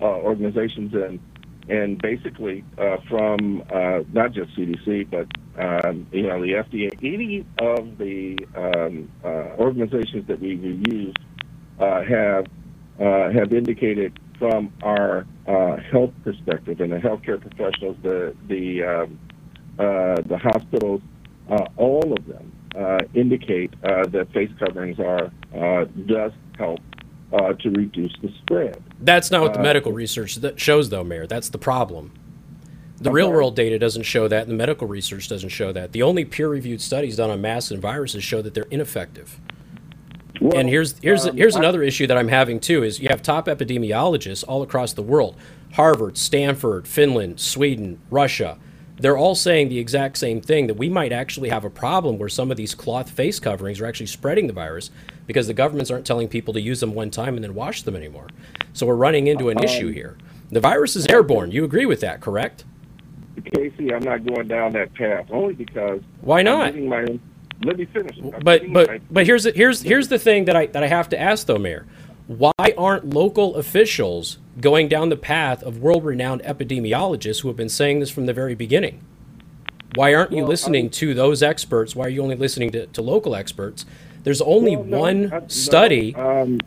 uh, 0.00 0.04
organizations, 0.04 0.94
and 0.94 1.20
and 1.68 2.00
basically 2.00 2.64
uh, 2.78 2.96
from 3.08 3.62
uh, 3.72 4.00
not 4.12 4.32
just 4.32 4.54
CDC, 4.56 5.08
but 5.10 5.26
um, 5.62 6.06
you 6.12 6.22
know 6.22 6.40
the 6.40 6.52
FDA, 6.52 6.90
any 7.02 7.46
of 7.58 7.98
the 7.98 8.38
um, 8.56 9.10
uh, 9.24 9.56
organizations 9.58 10.26
that 10.26 10.40
we 10.40 10.56
reviewed 10.56 11.16
uh, 11.78 12.02
have 12.02 12.46
uh, 13.00 13.30
have 13.30 13.52
indicated 13.52 14.18
from 14.38 14.72
our 14.82 15.26
uh, 15.46 15.76
health 15.90 16.12
perspective 16.24 16.80
and 16.80 16.92
the 16.92 16.96
healthcare 16.96 17.40
professionals, 17.40 17.96
the 18.02 18.34
the 18.48 18.82
um, 18.82 19.18
the 19.76 20.38
hospitals, 20.38 21.00
all 21.76 22.12
of 22.12 22.26
them 22.26 22.52
indicate 23.14 23.72
that 23.82 24.26
face 24.32 24.50
coverings 24.58 24.98
are 24.98 25.30
does 26.06 26.32
help 26.58 26.80
uh, 27.32 27.52
to 27.54 27.70
reduce 27.70 28.12
the 28.22 28.32
spread. 28.42 28.82
That's 29.00 29.30
not 29.30 29.42
what 29.42 29.54
the 29.54 29.60
uh, 29.60 29.64
medical 29.64 29.92
research 29.92 30.36
that 30.36 30.60
shows, 30.60 30.90
though, 30.90 31.04
Mayor. 31.04 31.26
That's 31.26 31.48
the 31.48 31.58
problem. 31.58 32.12
The 32.98 33.10
okay. 33.10 33.14
real 33.14 33.32
world 33.32 33.56
data 33.56 33.78
doesn't 33.78 34.04
show 34.04 34.28
that, 34.28 34.42
and 34.42 34.50
the 34.50 34.56
medical 34.56 34.86
research 34.86 35.28
doesn't 35.28 35.48
show 35.48 35.72
that. 35.72 35.92
The 35.92 36.02
only 36.02 36.24
peer 36.24 36.48
reviewed 36.48 36.80
studies 36.80 37.16
done 37.16 37.30
on 37.30 37.40
masks 37.40 37.70
and 37.70 37.82
viruses 37.82 38.22
show 38.22 38.42
that 38.42 38.54
they're 38.54 38.68
ineffective. 38.70 39.40
Well, 40.40 40.56
and 40.56 40.68
here's 40.68 40.98
here's 40.98 41.26
um, 41.26 41.36
here's 41.36 41.56
another 41.56 41.82
issue 41.82 42.06
that 42.06 42.16
I'm 42.16 42.28
having 42.28 42.58
too 42.58 42.82
is 42.82 43.00
you 43.00 43.08
have 43.10 43.22
top 43.22 43.46
epidemiologists 43.46 44.44
all 44.46 44.62
across 44.62 44.92
the 44.92 45.02
world, 45.02 45.36
Harvard, 45.74 46.16
Stanford, 46.16 46.86
Finland, 46.88 47.40
Sweden, 47.40 48.00
Russia. 48.10 48.58
they're 48.98 49.16
all 49.16 49.34
saying 49.34 49.68
the 49.68 49.78
exact 49.78 50.16
same 50.16 50.40
thing 50.40 50.66
that 50.68 50.74
we 50.74 50.88
might 50.88 51.12
actually 51.12 51.48
have 51.48 51.64
a 51.64 51.70
problem 51.70 52.18
where 52.18 52.28
some 52.28 52.50
of 52.50 52.56
these 52.56 52.74
cloth 52.74 53.10
face 53.10 53.40
coverings 53.40 53.80
are 53.80 53.86
actually 53.86 54.06
spreading 54.06 54.46
the 54.46 54.52
virus 54.52 54.90
because 55.26 55.46
the 55.46 55.54
governments 55.54 55.90
aren't 55.90 56.06
telling 56.06 56.28
people 56.28 56.52
to 56.54 56.60
use 56.60 56.80
them 56.80 56.94
one 56.94 57.10
time 57.10 57.34
and 57.34 57.44
then 57.44 57.54
wash 57.54 57.82
them 57.82 57.96
anymore. 57.96 58.26
So 58.72 58.86
we're 58.86 58.94
running 58.96 59.26
into 59.26 59.48
an 59.50 59.62
issue 59.62 59.88
Um, 59.88 59.92
here. 59.94 60.16
The 60.50 60.60
virus 60.60 60.96
is 60.96 61.06
airborne. 61.06 61.50
You 61.50 61.64
agree 61.64 61.86
with 61.86 62.00
that, 62.00 62.20
correct? 62.20 62.64
Casey, 63.54 63.92
I'm 63.92 64.02
not 64.02 64.24
going 64.26 64.48
down 64.48 64.72
that 64.72 64.92
path 64.94 65.26
only 65.30 65.54
because 65.54 66.00
Why 66.20 66.40
I'm 66.40 66.44
not? 66.44 66.76
my- 66.78 67.18
let 67.64 67.78
me 67.78 67.84
finish. 67.86 68.18
I'm 68.18 68.30
But 68.42 68.72
but 68.72 68.88
my- 68.88 69.00
but 69.10 69.26
here's 69.26 69.44
the, 69.44 69.52
here's 69.52 69.82
here's 69.82 70.08
the 70.08 70.18
thing 70.18 70.44
that 70.46 70.56
I 70.56 70.66
that 70.66 70.82
I 70.82 70.88
have 70.88 71.08
to 71.10 71.20
ask 71.20 71.46
though, 71.46 71.58
Mayor. 71.58 71.86
Why 72.26 72.52
aren't 72.78 73.10
local 73.14 73.56
officials 73.56 74.38
going 74.60 74.88
down 74.88 75.08
the 75.08 75.16
path 75.16 75.62
of 75.62 75.78
world-renowned 75.78 76.42
epidemiologists 76.44 77.40
who 77.40 77.48
have 77.48 77.56
been 77.56 77.68
saying 77.68 78.00
this 78.00 78.10
from 78.10 78.26
the 78.26 78.32
very 78.32 78.54
beginning? 78.54 79.00
Why 79.94 80.14
aren't 80.14 80.30
you 80.32 80.38
Well, 80.38 80.48
listening 80.48 80.86
I- 80.86 80.88
to 80.88 81.14
those 81.14 81.42
experts? 81.42 81.96
Why 81.96 82.06
are 82.06 82.10
you 82.10 82.22
only 82.22 82.36
listening 82.36 82.70
to, 82.70 82.86
to 82.86 83.02
local 83.02 83.34
experts? 83.34 83.84
There's 84.24 84.40
only 84.40 84.76
Well, 84.76 84.86
no, 84.86 84.98
one 84.98 85.32
uh, 85.32 85.40
no, 85.40 85.48
study, 85.48 86.14
um, 86.14 86.58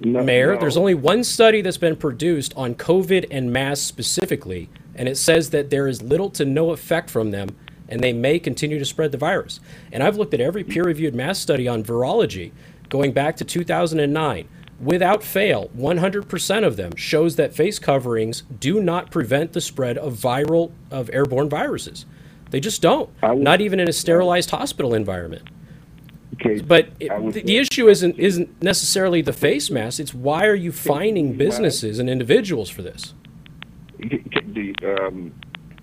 no, 0.00 0.22
Mayor. 0.22 0.54
no. 0.54 0.60
There's 0.60 0.76
only 0.76 0.94
one 0.94 1.24
study 1.24 1.60
that's 1.62 1.76
been 1.76 1.96
produced 1.96 2.54
on 2.56 2.74
COVID 2.74 3.26
and 3.30 3.52
masks 3.52 3.86
specifically, 3.86 4.68
and 4.94 5.08
it 5.08 5.16
says 5.16 5.50
that 5.50 5.70
there 5.70 5.86
is 5.88 6.02
little 6.02 6.30
to 6.30 6.44
no 6.44 6.70
effect 6.70 7.10
from 7.10 7.30
them, 7.30 7.48
and 7.88 8.00
they 8.00 8.12
may 8.12 8.38
continue 8.38 8.78
to 8.78 8.84
spread 8.84 9.12
the 9.12 9.18
virus. 9.18 9.60
And 9.92 10.02
I've 10.02 10.16
looked 10.16 10.34
at 10.34 10.40
every 10.40 10.64
peer-reviewed 10.64 11.14
mass 11.14 11.38
study 11.38 11.68
on 11.68 11.84
virology 11.84 12.52
going 12.88 13.12
back 13.12 13.36
to 13.36 13.44
2009. 13.44 14.48
Without 14.80 15.22
fail, 15.22 15.70
100% 15.76 16.66
of 16.66 16.76
them 16.76 16.94
shows 16.96 17.36
that 17.36 17.54
face 17.54 17.78
coverings 17.78 18.42
do 18.60 18.82
not 18.82 19.10
prevent 19.10 19.52
the 19.54 19.60
spread 19.60 19.96
of 19.96 20.14
viral 20.14 20.70
of 20.90 21.08
airborne 21.12 21.48
viruses. 21.48 22.04
They 22.50 22.60
just 22.60 22.82
don't. 22.82 23.08
Not 23.22 23.60
even 23.60 23.80
in 23.80 23.88
a 23.88 23.92
sterilized 23.92 24.50
hospital 24.50 24.92
environment. 24.94 25.48
Okay, 26.34 26.60
But 26.60 26.90
it, 27.00 27.08
the, 27.32 27.42
the 27.42 27.56
issue 27.56 27.88
isn't 27.88 28.18
isn't 28.18 28.62
necessarily 28.62 29.22
the 29.22 29.32
face 29.32 29.70
mask. 29.70 30.00
It's 30.00 30.12
why 30.12 30.46
are 30.46 30.54
you 30.54 30.72
fining 30.72 31.36
businesses 31.36 31.98
and 31.98 32.10
individuals 32.10 32.68
for 32.68 32.82
this? 32.82 33.14
the, 33.98 34.74
um, 35.00 35.32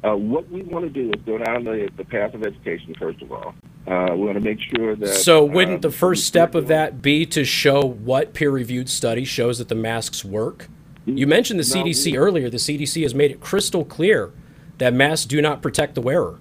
uh, 0.04 0.16
what 0.16 0.50
we 0.50 0.62
want 0.64 0.86
to 0.86 0.90
do 0.90 1.10
is 1.10 1.22
go 1.26 1.38
down 1.38 1.64
the, 1.64 1.90
the 1.98 2.04
path 2.04 2.34
of 2.34 2.44
education, 2.44 2.94
first 3.00 3.22
of 3.22 3.32
all. 3.32 3.56
Uh, 3.88 4.08
we 4.12 4.26
want 4.26 4.36
to 4.36 4.44
make 4.44 4.60
sure 4.60 4.96
that. 4.96 5.08
So 5.08 5.44
wouldn't 5.44 5.76
um, 5.76 5.82
the 5.82 5.92
first 5.92 6.26
step 6.26 6.56
of 6.56 6.68
that 6.68 7.02
be 7.02 7.26
to 7.28 7.44
show 7.44 7.82
what 7.82 8.34
peer-reviewed 8.34 8.90
study 8.90 9.26
shows 9.26 9.58
that 9.58 9.70
the 9.70 9.76
masks 9.76 10.24
work? 10.24 10.68
You 11.06 11.28
mentioned 11.28 11.60
the 11.60 11.76
No, 11.76 11.84
CDC 11.84 12.18
earlier. 12.18 12.50
The 12.50 12.58
CDC 12.58 13.04
has 13.04 13.14
made 13.14 13.32
it 13.32 13.42
crystal 13.42 13.84
clear 13.84 14.32
that 14.78 14.94
masks 14.94 15.26
do 15.26 15.42
not 15.42 15.62
protect 15.62 15.96
the 15.96 16.02
wearer. 16.02 16.40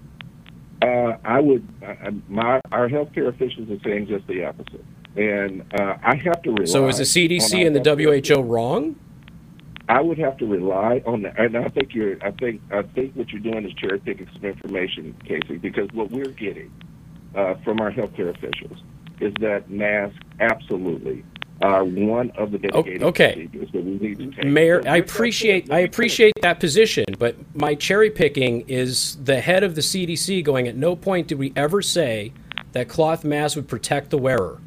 Uh, 0.83 1.17
I 1.25 1.41
would. 1.41 1.67
Uh, 1.85 2.11
my 2.29 2.61
our 2.73 2.89
healthcare 2.89 3.29
officials 3.29 3.71
are 3.71 3.79
saying 3.85 4.09
just 4.09 4.27
the 4.27 4.45
opposite, 4.45 4.85
and 5.17 5.63
uh, 5.79 5.97
I 6.03 6.17
have 6.17 6.43
to 6.43 6.51
rely. 6.51 6.65
So 6.65 6.89
is 6.89 6.99
the 6.99 7.05
CDC 7.05 7.65
and 7.65 7.77
the 7.77 8.35
WHO 8.35 8.43
wrong? 8.43 8.97
I 9.89 10.01
would 10.01 10.19
have 10.19 10.37
to 10.39 10.47
rely 10.47 11.03
on 11.07 11.23
that, 11.23 11.39
and 11.39 11.57
I 11.57 11.69
think 11.69 11.95
you're. 11.95 12.17
I 12.25 12.33
think. 12.33 12.61
I 12.73 12.83
think 12.83 13.15
what 13.15 13.31
you're 13.31 13.41
doing 13.41 13.65
is 13.65 13.73
cherry 13.75 14.01
picking 14.01 14.29
some 14.33 14.45
information, 14.45 15.15
Casey, 15.25 15.57
because 15.57 15.89
what 15.93 16.11
we're 16.11 16.25
getting 16.31 16.73
uh, 17.37 17.55
from 17.63 17.81
our 17.81 17.93
healthcare 17.93 18.31
officials 18.31 18.83
is 19.21 19.33
that 19.41 19.71
masks 19.71 20.19
absolutely 20.41 21.25
are 21.63 21.85
one 21.85 22.31
of 22.33 22.51
the 22.51 22.59
mitigating 22.59 23.05
okay. 23.05 23.33
procedures 23.33 23.73
that 23.73 23.85
we 23.85 23.99
need 23.99 24.19
to 24.19 24.31
take. 24.33 24.45
Mayor, 24.45 24.83
So 24.83 24.91
I 24.91 24.97
appreciate 24.97 25.53
I 25.53 25.57
let 25.57 25.69
me 25.69 25.75
finish. 25.75 25.95
appreciate 25.95 26.33
that 26.43 26.61
position, 26.61 27.05
but 27.19 27.37
my 27.55 27.75
cherry 27.75 28.11
picking 28.11 28.69
is 28.69 29.17
the 29.23 29.41
head 29.41 29.63
of 29.63 29.75
the 29.75 29.81
CDC 29.81 30.45
going. 30.45 30.69
At 30.69 30.77
no 30.77 30.97
point 30.97 31.29
did 31.29 31.39
we 31.39 31.53
ever 31.57 31.81
say 31.83 32.33
that 32.73 32.89
cloth 32.89 33.25
masks 33.25 33.57
would 33.57 33.69
protect 33.69 34.11
the 34.11 34.19
wearer. 34.19 34.61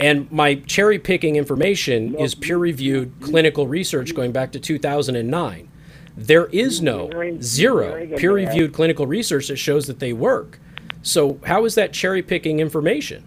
And 0.00 0.30
my 0.30 0.56
cherry 0.56 0.98
picking 0.98 1.36
information 1.36 2.14
is 2.14 2.34
peer 2.34 2.56
reviewed 2.58 3.12
clinical 3.20 3.66
research 3.66 4.14
going 4.14 4.32
back 4.32 4.52
to 4.52 4.60
2009. 4.60 5.68
There 6.16 6.46
is 6.46 6.80
no 6.80 7.10
zero 7.40 8.06
peer 8.16 8.32
reviewed 8.32 8.72
clinical 8.72 9.06
research 9.06 9.48
that 9.48 9.56
shows 9.56 9.86
that 9.86 9.98
they 9.98 10.12
work. 10.12 10.58
So 11.02 11.40
how 11.44 11.64
is 11.64 11.74
that 11.76 11.92
cherry 11.92 12.22
picking 12.22 12.60
information? 12.60 13.26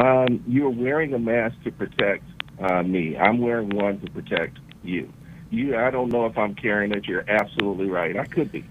Um, 0.00 0.42
you're 0.46 0.70
wearing 0.70 1.12
a 1.14 1.18
mask 1.18 1.56
to 1.64 1.70
protect 1.70 2.24
uh, 2.58 2.82
me. 2.82 3.16
I'm 3.16 3.38
wearing 3.38 3.70
one 3.70 4.00
to 4.00 4.10
protect 4.10 4.58
you. 4.82 5.12
You, 5.50 5.76
I 5.76 5.90
don't 5.90 6.08
know 6.08 6.26
if 6.26 6.38
I'm 6.38 6.54
carrying 6.54 6.92
it. 6.92 7.06
You're 7.06 7.28
absolutely 7.28 7.90
right. 7.90 8.16
I 8.16 8.24
could 8.24 8.50
be. 8.50 8.64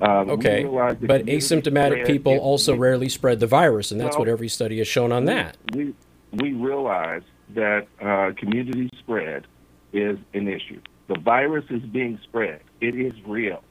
Um, 0.00 0.30
Okay, 0.30 0.64
but 0.64 1.26
asymptomatic 1.26 2.06
people 2.06 2.38
also 2.38 2.74
rarely 2.76 3.08
spread 3.08 3.38
the 3.40 3.46
virus, 3.46 3.92
and 3.92 4.00
that's 4.00 4.16
Well, 4.16 4.20
what 4.20 4.28
every 4.28 4.48
study 4.48 4.78
has 4.78 4.88
shown 4.88 5.12
on 5.12 5.26
that. 5.26 5.56
We 5.74 5.94
we 6.32 6.52
realize 6.52 7.22
that 7.54 7.86
uh, 8.00 8.32
community 8.36 8.90
spread 8.98 9.46
is 9.92 10.18
an 10.32 10.48
issue. 10.48 10.80
The 11.08 11.18
virus 11.20 11.66
is 11.70 11.82
being 11.82 12.18
spread. 12.24 12.62
It 12.80 12.94
is 12.94 13.12
real. 13.26 13.62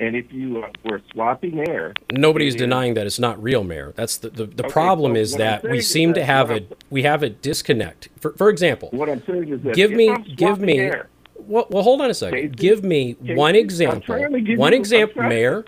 And 0.00 0.16
if 0.16 0.32
you 0.32 0.64
were 0.84 1.02
swapping 1.12 1.60
air, 1.68 1.92
Nobody's 2.10 2.54
it 2.54 2.56
is- 2.56 2.62
denying 2.62 2.94
that 2.94 3.06
it's 3.06 3.18
not 3.18 3.40
real, 3.42 3.62
Mayor. 3.62 3.92
That's 3.96 4.16
the 4.16 4.30
the, 4.30 4.46
the 4.46 4.64
Okay, 4.64 4.72
problem 4.72 5.12
so 5.14 5.20
is 5.20 5.34
that 5.36 5.62
we 5.62 5.80
seem 5.82 6.14
to 6.14 6.24
have 6.24 6.50
a 6.50 6.62
we 6.88 7.02
have 7.02 7.22
a 7.22 7.28
disconnect. 7.28 8.08
For 8.18 8.32
for 8.32 8.48
example, 8.48 8.88
what 8.92 9.10
I'm 9.10 9.22
saying 9.26 9.48
is 9.50 9.60
that 9.62 9.74
give 9.74 9.90
me 9.92 10.16
give 10.36 10.58
me 10.58 10.78
air, 10.80 11.08
well, 11.36 11.66
well 11.70 11.82
hold 11.82 12.00
on 12.00 12.08
a 12.08 12.14
second. 12.14 12.38
Casey, 12.38 12.48
give 12.54 12.82
me 12.82 13.14
Casey, 13.14 13.34
one 13.34 13.54
example. 13.54 14.00
trying 14.00 14.32
to 14.32 14.40
give 14.40 14.58
One 14.58 14.72
you- 14.72 14.78
example, 14.78 15.22
Mayor. 15.22 15.64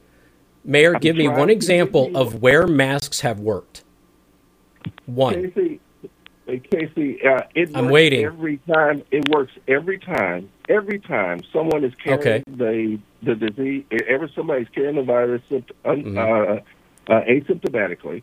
Mayor, 0.64 0.94
I'm 0.94 1.00
give 1.00 1.16
me 1.16 1.28
one 1.28 1.50
example 1.50 2.10
of 2.16 2.40
where 2.40 2.66
masks 2.66 3.20
have 3.20 3.38
worked. 3.38 3.82
One. 5.06 5.34
Casey, 5.52 5.80
Casey, 6.58 7.20
uh, 7.26 7.40
it 7.54 7.70
I'm 7.74 7.84
works 7.86 7.92
waiting. 7.92 8.24
every 8.24 8.58
time. 8.72 9.02
It 9.10 9.28
works 9.28 9.52
every 9.68 9.98
time. 9.98 10.48
Every 10.68 10.98
time 10.98 11.40
someone 11.52 11.84
is 11.84 11.92
carrying 11.96 12.20
Okay. 12.20 12.42
the 12.46 12.98
the 13.22 13.34
disease, 13.36 13.84
ever 14.08 14.28
somebody's 14.34 14.68
carrying 14.74 14.96
the 14.96 15.02
virus 15.02 15.42
sympt- 15.50 15.70
un- 15.84 16.02
Mhm. 16.04 16.18
uh, 16.18 17.12
uh, 17.12 17.22
asymptomatically, 17.24 18.22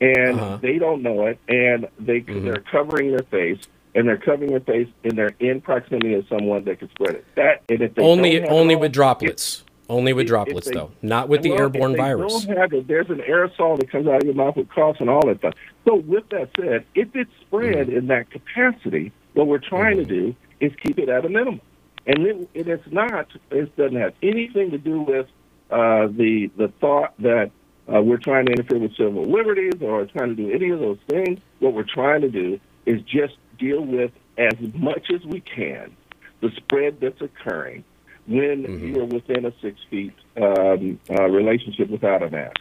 and 0.00 0.40
Uh-huh. 0.40 0.58
they 0.60 0.78
don't 0.78 1.02
know 1.02 1.26
it, 1.26 1.38
and 1.48 1.86
they 2.00 2.20
Mhm. 2.22 2.44
they're 2.44 2.64
covering 2.70 3.10
their 3.10 3.24
face, 3.30 3.58
and 3.94 4.08
they're 4.08 4.16
covering 4.16 4.50
their 4.50 4.60
face, 4.60 4.88
and 5.04 5.12
they're 5.16 5.34
in 5.40 5.60
proximity 5.60 6.14
of 6.14 6.26
someone 6.28 6.64
that 6.64 6.80
could 6.80 6.90
spread 6.90 7.14
it. 7.16 7.24
That 7.36 7.62
and 7.68 7.80
if 7.80 7.94
they 7.94 8.02
Only 8.02 8.42
only 8.48 8.74
with 8.76 8.92
droplets. 8.92 9.64
Only 9.90 10.12
with 10.12 10.28
droplets 10.28 10.68
they- 10.68 10.74
though, 10.74 10.92
not 11.02 11.28
with 11.28 11.42
the 11.42 11.50
well, 11.50 11.62
airborne 11.62 11.96
virus. 11.96 12.46
It, 12.48 12.86
there's 12.86 13.10
an 13.10 13.18
aerosol 13.28 13.76
that 13.80 13.90
comes 13.90 14.06
out 14.06 14.18
of 14.22 14.24
your 14.24 14.34
mouth 14.34 14.56
with 14.56 14.70
coughs 14.70 15.00
and 15.00 15.10
all 15.10 15.26
that 15.26 15.38
stuff. 15.38 15.54
So 15.84 15.96
with 15.96 16.28
that 16.30 16.50
said, 16.58 16.86
if 16.94 17.08
it's 17.14 17.30
spread 17.40 17.88
Mm-hmm. 17.88 17.96
in 17.98 18.06
that 18.06 18.30
capacity, 18.30 19.10
what 19.34 19.48
we're 19.48 19.58
trying 19.58 19.96
to 19.96 20.04
do 20.04 20.34
is 20.60 20.72
keep 20.82 20.98
it 21.00 21.08
at 21.08 21.24
a 21.24 21.28
minimum. 21.28 21.60
And 22.06 22.46
it 22.54 22.68
is 22.68 22.80
not. 22.92 23.26
It 23.50 23.76
doesn't 23.76 23.96
have 23.96 24.14
anything 24.22 24.70
to 24.70 24.78
do 24.78 25.02
with 25.02 25.26
uh, 25.70 26.06
the 26.06 26.50
the 26.56 26.68
thought 26.80 27.14
that 27.18 27.50
uh, 27.92 28.00
we're 28.00 28.16
trying 28.16 28.46
to 28.46 28.52
interfere 28.52 28.78
with 28.78 28.96
civil 28.96 29.24
liberties 29.24 29.74
or 29.82 30.06
trying 30.06 30.28
to 30.28 30.34
do 30.36 30.50
any 30.50 30.70
of 30.70 30.78
those 30.78 30.98
things. 31.08 31.40
What 31.58 31.74
we're 31.74 31.82
trying 31.82 32.20
to 32.20 32.30
do 32.30 32.60
is 32.86 33.02
just 33.02 33.34
deal 33.58 33.84
with 33.84 34.12
as 34.38 34.54
much 34.74 35.10
as 35.12 35.24
we 35.24 35.40
can 35.40 35.94
the 36.40 36.50
spread 36.56 37.00
that's 37.00 37.20
occurring 37.20 37.84
when 38.30 38.62
Mm-hmm. 38.64 38.94
you're 38.94 39.04
within 39.04 39.44
a 39.44 39.52
six 39.60 39.78
feet 39.90 40.12
um, 40.40 40.98
uh, 41.10 41.24
relationship 41.28 41.90
without 41.90 42.22
a 42.22 42.30
mask. 42.30 42.56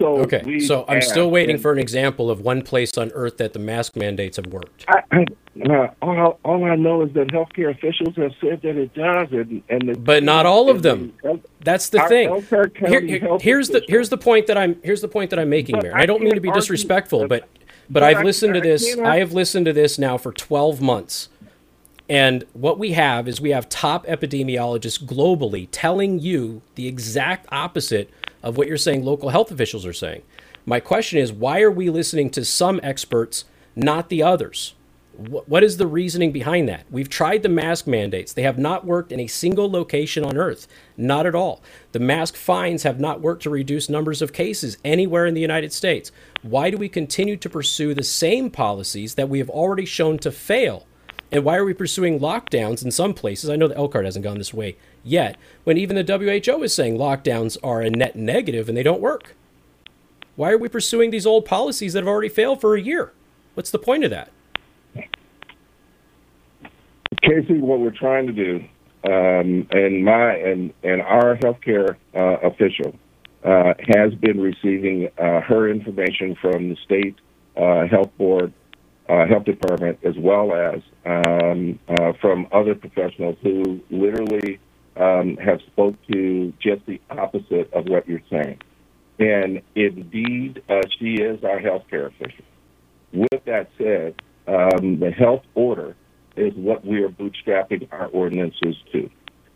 So 0.00 0.18
Okay, 0.18 0.58
so 0.58 0.84
I'm 0.88 1.00
still 1.00 1.30
waiting 1.30 1.54
and 1.54 1.62
for 1.62 1.72
an 1.72 1.78
example 1.78 2.28
of 2.28 2.40
one 2.40 2.62
place 2.62 2.98
on 2.98 3.10
Earth 3.14 3.36
that 3.38 3.52
the 3.52 3.58
mask 3.60 3.94
mandates 3.96 4.36
have 4.36 4.46
worked. 4.46 4.84
I, 4.88 5.02
I, 5.12 5.24
uh, 5.70 5.88
all, 6.02 6.38
all 6.44 6.64
I 6.64 6.74
know 6.74 7.02
is 7.02 7.12
that 7.14 7.28
healthcare 7.28 7.70
officials 7.70 8.16
have 8.16 8.32
said 8.40 8.60
that 8.62 8.76
it 8.76 8.92
does, 8.92 9.28
and, 9.30 9.62
and 9.68 9.88
the, 9.88 9.94
But 9.98 10.24
not 10.24 10.46
all 10.46 10.68
of 10.68 10.82
them. 10.82 11.12
the- 11.22 11.40
That's 11.60 11.88
the 11.90 12.00
thing. 12.08 12.28
Here- 12.88 13.00
here- 13.00 13.38
here's 13.40 13.68
the 13.68 13.82
here's 13.88 14.08
the 14.08 14.18
point 14.18 14.48
that 14.48 14.58
I'm 14.58 14.76
here's 14.82 15.00
the 15.00 15.08
point 15.08 15.30
that 15.30 15.38
I'm 15.38 15.48
making, 15.48 15.78
Mayor. 15.80 15.94
I 15.96 16.02
I 16.02 16.06
don't 16.06 16.22
mean 16.22 16.34
to 16.34 16.40
be 16.40 16.48
argue- 16.48 16.60
disrespectful, 16.60 17.28
but 17.28 17.42
but 17.42 17.48
but 17.88 18.02
I've 18.02 18.24
listened 18.24 18.54
to 18.54 18.60
this. 18.60 18.96
I 18.98 19.18
have 19.18 19.32
listened 19.32 19.66
to 19.66 19.72
this 19.72 19.96
now 19.98 20.18
for 20.18 20.32
12 20.32 20.80
months. 20.82 21.28
And 22.08 22.44
what 22.52 22.78
we 22.78 22.92
have 22.92 23.26
is 23.26 23.40
we 23.40 23.50
have 23.50 23.68
top 23.68 24.06
epidemiologists 24.06 25.02
globally 25.02 25.68
telling 25.70 26.18
you 26.18 26.60
the 26.74 26.86
exact 26.86 27.46
opposite 27.50 28.10
of 28.42 28.56
what 28.58 28.68
you're 28.68 28.76
saying 28.76 29.04
local 29.04 29.30
health 29.30 29.50
officials 29.50 29.86
are 29.86 29.92
saying. 29.94 30.22
My 30.66 30.80
question 30.80 31.18
is 31.18 31.32
why 31.32 31.62
are 31.62 31.70
we 31.70 31.88
listening 31.88 32.30
to 32.30 32.44
some 32.44 32.78
experts, 32.82 33.44
not 33.74 34.10
the 34.10 34.22
others? 34.22 34.74
What 35.16 35.62
is 35.62 35.76
the 35.76 35.86
reasoning 35.86 36.32
behind 36.32 36.68
that? 36.68 36.86
We've 36.90 37.08
tried 37.08 37.44
the 37.44 37.48
mask 37.48 37.86
mandates. 37.86 38.32
They 38.32 38.42
have 38.42 38.58
not 38.58 38.84
worked 38.84 39.12
in 39.12 39.20
a 39.20 39.28
single 39.28 39.70
location 39.70 40.24
on 40.24 40.36
Earth. 40.36 40.66
Not 40.96 41.24
at 41.24 41.36
all. 41.36 41.62
The 41.92 42.00
mask 42.00 42.34
fines 42.34 42.82
have 42.82 42.98
not 42.98 43.20
worked 43.20 43.44
to 43.44 43.50
reduce 43.50 43.88
numbers 43.88 44.20
of 44.20 44.32
cases 44.32 44.76
anywhere 44.84 45.24
in 45.24 45.34
the 45.34 45.40
United 45.40 45.72
States. 45.72 46.10
Why 46.42 46.68
do 46.68 46.76
we 46.76 46.88
continue 46.88 47.36
to 47.36 47.48
pursue 47.48 47.94
the 47.94 48.02
same 48.02 48.50
policies 48.50 49.14
that 49.14 49.28
we 49.28 49.38
have 49.38 49.50
already 49.50 49.84
shown 49.86 50.18
to 50.18 50.32
fail? 50.32 50.84
And 51.32 51.44
why 51.44 51.56
are 51.56 51.64
we 51.64 51.74
pursuing 51.74 52.20
lockdowns 52.20 52.84
in 52.84 52.90
some 52.90 53.14
places? 53.14 53.50
I 53.50 53.56
know 53.56 53.68
the 53.68 53.76
Elkhart 53.76 54.04
hasn't 54.04 54.22
gone 54.22 54.38
this 54.38 54.54
way 54.54 54.76
yet 55.02 55.36
when 55.64 55.78
even 55.78 55.96
the 55.96 56.18
WHO 56.44 56.62
is 56.62 56.74
saying 56.74 56.96
lockdowns 56.96 57.56
are 57.62 57.82
a 57.82 57.90
net 57.90 58.16
negative 58.16 58.68
and 58.68 58.76
they 58.76 58.82
don't 58.82 59.00
work? 59.00 59.34
Why 60.36 60.50
are 60.50 60.58
we 60.58 60.68
pursuing 60.68 61.10
these 61.10 61.26
old 61.26 61.44
policies 61.44 61.92
that 61.92 62.00
have 62.00 62.08
already 62.08 62.28
failed 62.28 62.60
for 62.60 62.74
a 62.74 62.80
year? 62.80 63.12
What's 63.54 63.70
the 63.70 63.78
point 63.78 64.04
of 64.04 64.10
that? 64.10 64.30
Casey, 67.22 67.58
what 67.58 67.80
we're 67.80 67.90
trying 67.90 68.26
to 68.26 68.32
do, 68.32 68.56
um, 69.04 69.66
and 69.70 70.04
my 70.04 70.34
and 70.34 70.72
and 70.82 71.00
our 71.00 71.36
healthcare 71.36 71.96
uh, 72.14 72.48
official 72.48 72.94
uh, 73.44 73.74
has 73.94 74.14
been 74.14 74.40
receiving 74.40 75.08
uh, 75.18 75.40
her 75.40 75.70
information 75.70 76.36
from 76.40 76.70
the 76.70 76.76
state 76.84 77.14
uh, 77.56 77.86
health 77.86 78.10
board, 78.18 78.52
uh, 79.08 79.26
health 79.26 79.44
department, 79.44 79.98
as 80.02 80.14
well 80.18 80.52
as 80.54 80.80
um, 81.04 81.78
uh, 81.88 82.12
from 82.20 82.46
other 82.52 82.74
professionals 82.74 83.36
who 83.42 83.80
literally 83.90 84.58
um, 84.96 85.36
have 85.36 85.60
spoke 85.66 85.96
to 86.10 86.52
just 86.60 86.84
the 86.86 87.00
opposite 87.10 87.72
of 87.72 87.86
what 87.86 88.08
you're 88.08 88.22
saying. 88.30 88.58
And 89.18 89.62
indeed, 89.74 90.62
she 90.98 91.14
is 91.14 91.44
our 91.44 91.60
healthcare 91.60 92.06
official. 92.06 92.44
With 93.12 93.44
that 93.44 93.70
said, 93.78 94.20
um, 94.46 94.98
the 94.98 95.10
health 95.10 95.44
order 95.54 95.94
is 96.36 96.52
what 96.54 96.84
we 96.84 97.02
are 97.02 97.08
bootstrapping 97.08 97.88
our 97.92 98.06
ordinances 98.06 98.76
to. 98.92 99.08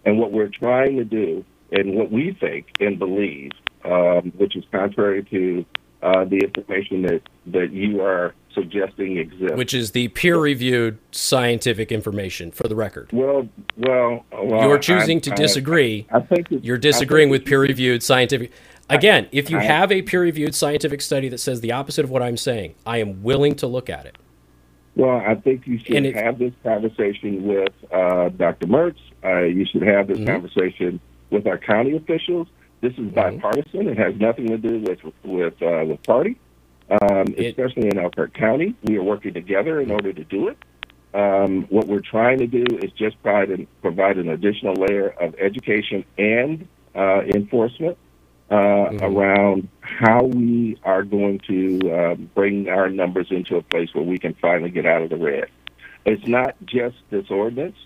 And 0.05 0.19
what 0.19 0.33
we're 0.33 0.51
trying 0.51 0.97
to 0.97 1.05
do, 1.05 1.45
and 1.73 1.95
what 1.95 2.11
we 2.11 2.37
think 2.39 2.67
and 2.81 2.99
believe, 2.99 3.51
um, 3.85 4.33
which 4.37 4.57
is 4.57 4.65
contrary 4.71 5.25
to 5.25 5.65
uh, 6.03 6.25
the 6.25 6.37
information 6.37 7.03
that, 7.03 7.23
that 7.47 7.73
you 7.73 8.01
are 8.01 8.35
suggesting 8.59 9.19
exists. 9.19 9.57
Which 9.57 9.75
is 9.75 9.93
the 9.93 10.09
peer 10.09 10.39
reviewed 10.39 10.99
scientific 11.13 11.93
information, 11.93 12.51
for 12.51 12.69
the 12.69 12.77
record. 12.77 13.11
Well, 13.13 13.49
well, 13.77 14.25
well 14.33 14.69
you're 14.69 14.79
choosing 14.79 15.19
I, 15.19 15.21
to 15.21 15.31
disagree. 15.31 16.07
I, 16.11 16.19
I 16.19 16.21
think 16.21 16.49
you're 16.51 16.79
disagreeing 16.79 17.31
with 17.31 17.45
peer 17.45 17.61
reviewed 17.61 18.03
scientific. 18.03 18.53
Again, 18.91 19.29
if 19.33 19.51
you 19.51 19.59
have 19.59 19.93
a 19.93 20.03
peer 20.03 20.23
reviewed 20.23 20.55
scientific 20.55 21.01
study 21.03 21.29
that 21.29 21.39
says 21.39 21.61
the 21.61 21.73
opposite 21.73 22.05
of 22.05 22.11
what 22.11 22.23
I'm 22.23 22.37
saying, 22.37 22.75
I 22.87 22.99
am 22.99 23.23
willing 23.23 23.55
to 23.57 23.67
look 23.67 23.91
at 23.91 24.07
it. 24.07 24.17
Well, 24.97 25.23
I 25.25 25.37
think 25.37 25.67
you 25.67 25.79
should 25.79 26.07
it, 26.07 26.17
have 26.17 26.41
this 26.41 26.53
conversation 26.65 27.47
with 27.47 27.73
uh, 27.93 28.31
Dr. 28.31 28.67
Mertz. 28.67 28.99
Uh, 29.23 29.43
you 29.43 29.65
should 29.65 29.83
have 29.83 30.09
this 30.09 30.19
mm-hmm. 30.19 30.27
conversation 30.27 31.01
with 31.31 31.47
our 31.47 31.59
county 31.59 31.97
officials. 31.97 32.49
This 32.81 32.93
is 32.95 32.99
mm-hmm. 32.99 33.15
bipartisan. 33.15 33.89
It 33.89 33.99
has 33.99 34.15
nothing 34.17 34.49
to 34.49 34.59
do 34.59 34.81
with 34.81 34.99
with 35.23 35.63
uh, 35.63 35.85
with 35.87 36.03
party, 36.03 36.37
um, 36.91 37.35
it, 37.37 37.47
especially 37.47 37.89
in 37.89 37.99
Elkhart 37.99 38.35
County. 38.35 38.75
We 38.85 38.97
are 38.97 39.03
working 39.03 39.35
together 39.35 39.81
in 39.81 39.91
order 39.91 40.13
to 40.13 40.25
do 40.25 40.49
it. 40.49 40.59
Um, 41.15 41.65
what 41.71 41.87
we're 41.87 42.01
trying 42.01 42.39
to 42.39 42.47
do 42.47 42.65
is 42.83 42.93
just 42.93 43.21
provide 43.23 43.51
an, 43.51 43.67
provide 43.81 44.19
an 44.19 44.29
additional 44.29 44.75
layer 44.75 45.09
of 45.09 45.35
education 45.39 46.05
and 46.19 46.69
uh, 46.95 47.23
enforcement 47.23 47.97
uh, 48.51 48.55
mm-hmm. 48.55 49.05
around 49.05 49.69
how 49.81 50.25
we 50.25 50.79
are 50.85 51.03
going 51.03 51.39
to 51.41 51.91
uh, 51.91 52.15
bring 52.15 52.69
our 52.69 52.89
numbers 52.89 53.29
into 53.31 53.57
a 53.57 53.63
place 53.63 53.89
where 53.95 54.05
we 54.05 54.19
can 54.19 54.35
finally 54.35 54.71
get 54.71 54.87
out 54.87 55.03
of 55.03 55.11
the 55.11 55.17
red. 55.17 55.49
It's 56.05 56.27
not 56.27 56.57
just 56.65 56.97
this 57.11 57.31
ordinance. 57.31 57.77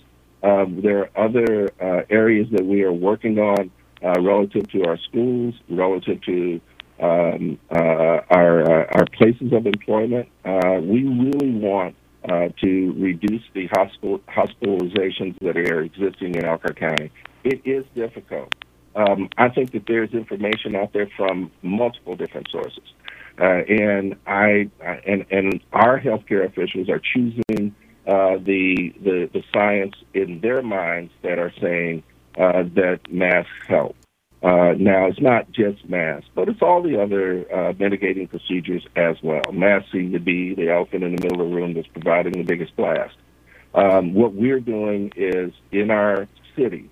Um, 0.42 0.80
there 0.82 0.98
are 1.16 1.26
other 1.26 1.70
uh, 1.80 2.02
areas 2.10 2.48
that 2.50 2.64
we 2.64 2.82
are 2.82 2.92
working 2.92 3.38
on 3.38 3.70
uh, 4.04 4.20
relative 4.20 4.68
to 4.70 4.84
our 4.84 4.98
schools, 4.98 5.54
relative 5.68 6.20
to 6.22 6.60
um, 7.00 7.58
uh, 7.70 8.20
our 8.30 8.62
uh, 8.62 8.86
our 8.94 9.06
places 9.16 9.52
of 9.52 9.66
employment. 9.66 10.28
we 10.44 11.04
really 11.04 11.50
want 11.52 11.96
to 12.60 12.94
reduce 12.98 13.42
the 13.54 13.66
hospital 13.72 14.20
hospitalizations 14.28 15.36
that 15.40 15.56
are 15.56 15.82
existing 15.82 16.34
in 16.34 16.44
Elkhart 16.44 16.76
County. 16.76 17.10
It 17.44 17.60
is 17.64 17.84
difficult 17.94 18.54
um, 18.94 19.28
I 19.38 19.48
think 19.48 19.72
that 19.72 19.84
there's 19.86 20.12
information 20.12 20.76
out 20.76 20.92
there 20.92 21.08
from 21.16 21.50
multiple 21.62 22.16
different 22.16 22.48
sources, 22.50 22.84
uh, 23.40 23.62
and 23.68 24.16
I 24.26 24.68
and 25.06 25.24
and 25.30 25.60
our 25.72 25.98
healthcare 25.98 26.44
officials 26.44 26.88
are 26.88 27.00
choosing 27.00 27.74
uh, 28.06 28.36
the, 28.38 28.92
the 29.02 29.30
the 29.32 29.42
science 29.52 29.94
in 30.12 30.40
their 30.40 30.62
minds 30.62 31.12
that 31.22 31.38
are 31.38 31.52
saying 31.60 32.02
uh, 32.36 32.64
that 32.74 33.00
masks 33.10 33.50
help. 33.66 33.96
Uh, 34.42 34.74
now, 34.76 35.06
it's 35.06 35.20
not 35.20 35.50
just 35.52 35.88
masks, 35.88 36.28
but 36.34 36.48
it's 36.48 36.62
all 36.62 36.82
the 36.82 37.00
other 37.00 37.46
uh, 37.54 37.72
mitigating 37.78 38.26
procedures 38.26 38.84
as 38.96 39.16
well. 39.22 39.42
Masks 39.52 39.92
seem 39.92 40.12
to 40.12 40.18
be 40.18 40.54
the 40.54 40.68
elephant 40.68 41.04
in 41.04 41.14
the 41.14 41.22
middle 41.22 41.42
of 41.42 41.48
the 41.50 41.54
room 41.54 41.74
that's 41.74 41.86
providing 41.88 42.32
the 42.32 42.42
biggest 42.42 42.74
blast. 42.76 43.14
Um, 43.74 44.14
what 44.14 44.34
we're 44.34 44.60
doing 44.60 45.12
is 45.16 45.52
in 45.70 45.90
our 45.90 46.26
city, 46.56 46.90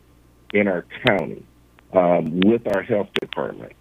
in 0.55 0.69
our 0.69 0.87
county, 1.07 1.45
um, 1.93 2.41
with 2.41 2.67
our 2.69 2.83
health 2.83 3.09
department. 3.21 3.73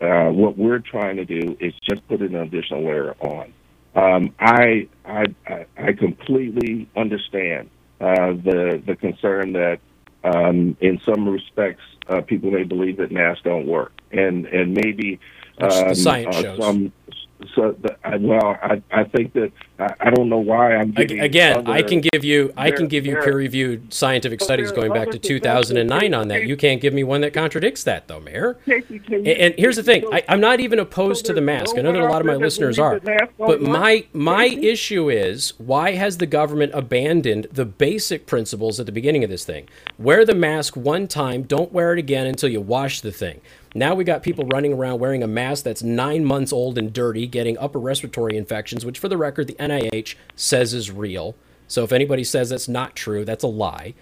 Uh, 0.00 0.30
what 0.30 0.56
we're 0.56 0.78
trying 0.78 1.16
to 1.16 1.24
do 1.24 1.56
is 1.60 1.74
just 1.88 2.06
put 2.08 2.22
an 2.22 2.34
additional 2.34 2.84
layer 2.84 3.14
on. 3.20 3.52
Um, 3.94 4.34
I, 4.38 4.88
I 5.04 5.24
I 5.76 5.92
completely 5.92 6.88
understand 6.96 7.68
uh, 8.00 8.32
the 8.32 8.80
the 8.86 8.94
concern 8.94 9.52
that 9.54 9.80
um, 10.24 10.76
in 10.80 11.00
some 11.04 11.28
respects 11.28 11.82
uh, 12.08 12.20
people 12.20 12.50
may 12.50 12.64
believe 12.64 12.96
that 12.96 13.12
masks 13.12 13.42
don't 13.44 13.66
work, 13.66 13.92
and 14.10 14.46
and 14.46 14.74
maybe 14.74 15.20
um, 15.60 15.88
uh, 15.88 15.94
some 15.94 16.92
so 17.54 17.74
the, 17.80 17.96
I, 18.04 18.16
well, 18.16 18.58
I, 18.62 18.82
I 18.90 19.04
think 19.04 19.32
that 19.34 19.52
I, 19.78 19.94
I 20.00 20.10
don't 20.10 20.28
know 20.28 20.38
why 20.38 20.74
I'm 20.74 20.94
again. 20.96 21.58
Other, 21.58 21.70
I 21.70 21.82
can 21.82 22.00
give 22.00 22.24
you 22.24 22.52
I 22.56 22.70
can 22.70 22.88
give 22.88 23.06
you 23.06 23.16
peer-reviewed 23.16 23.92
scientific 23.94 24.40
studies 24.40 24.72
going 24.72 24.92
back 24.92 25.10
to 25.10 25.18
2009 25.18 26.14
on 26.14 26.28
that. 26.28 26.44
You 26.44 26.56
can't 26.56 26.80
give 26.80 26.92
me 26.92 27.04
one 27.04 27.20
that 27.20 27.32
contradicts 27.32 27.84
that, 27.84 28.08
though, 28.08 28.20
Mayor. 28.20 28.58
And, 28.66 29.26
and 29.26 29.54
here's 29.56 29.76
the 29.76 29.82
thing: 29.82 30.04
I, 30.12 30.24
am 30.28 30.40
not 30.40 30.60
even 30.60 30.78
opposed 30.78 31.26
to 31.26 31.32
the 31.32 31.40
mask. 31.40 31.76
I 31.78 31.82
know 31.82 31.92
that 31.92 32.02
a 32.02 32.08
lot 32.08 32.20
of 32.20 32.26
my 32.26 32.36
listeners 32.36 32.78
are, 32.78 33.00
but 33.38 33.62
my 33.62 34.06
my 34.12 34.46
issue 34.46 35.08
is 35.08 35.54
why 35.58 35.92
has 35.92 36.18
the 36.18 36.26
government 36.26 36.72
abandoned 36.74 37.46
the 37.52 37.64
basic 37.64 38.26
principles 38.26 38.80
at 38.80 38.86
the 38.86 38.92
beginning 38.92 39.22
of 39.22 39.30
this 39.30 39.44
thing? 39.44 39.68
Wear 39.98 40.24
the 40.24 40.34
mask 40.34 40.76
one 40.76 41.06
time, 41.06 41.42
don't 41.42 41.72
wear 41.72 41.92
it 41.92 41.98
again 41.98 42.26
until 42.26 42.48
you 42.48 42.60
wash 42.60 43.00
the 43.00 43.12
thing. 43.12 43.40
Now 43.74 43.94
we 43.94 44.04
got 44.04 44.22
people 44.22 44.46
running 44.46 44.72
around 44.72 44.98
wearing 44.98 45.22
a 45.22 45.26
mask 45.26 45.64
that's 45.64 45.82
nine 45.82 46.24
months 46.24 46.52
old 46.52 46.78
and 46.78 46.92
dirty, 46.92 47.26
getting 47.26 47.58
upper 47.58 47.78
respiratory 47.78 48.36
infections, 48.36 48.84
which, 48.84 48.98
for 48.98 49.08
the 49.08 49.16
record, 49.16 49.46
the 49.46 49.54
NIH 49.54 50.14
says 50.36 50.72
is 50.72 50.90
real. 50.90 51.34
So 51.66 51.84
if 51.84 51.92
anybody 51.92 52.24
says 52.24 52.48
that's 52.48 52.68
not 52.68 52.96
true, 52.96 53.24
that's 53.26 53.44
a 53.44 53.48
lie. 53.48 53.94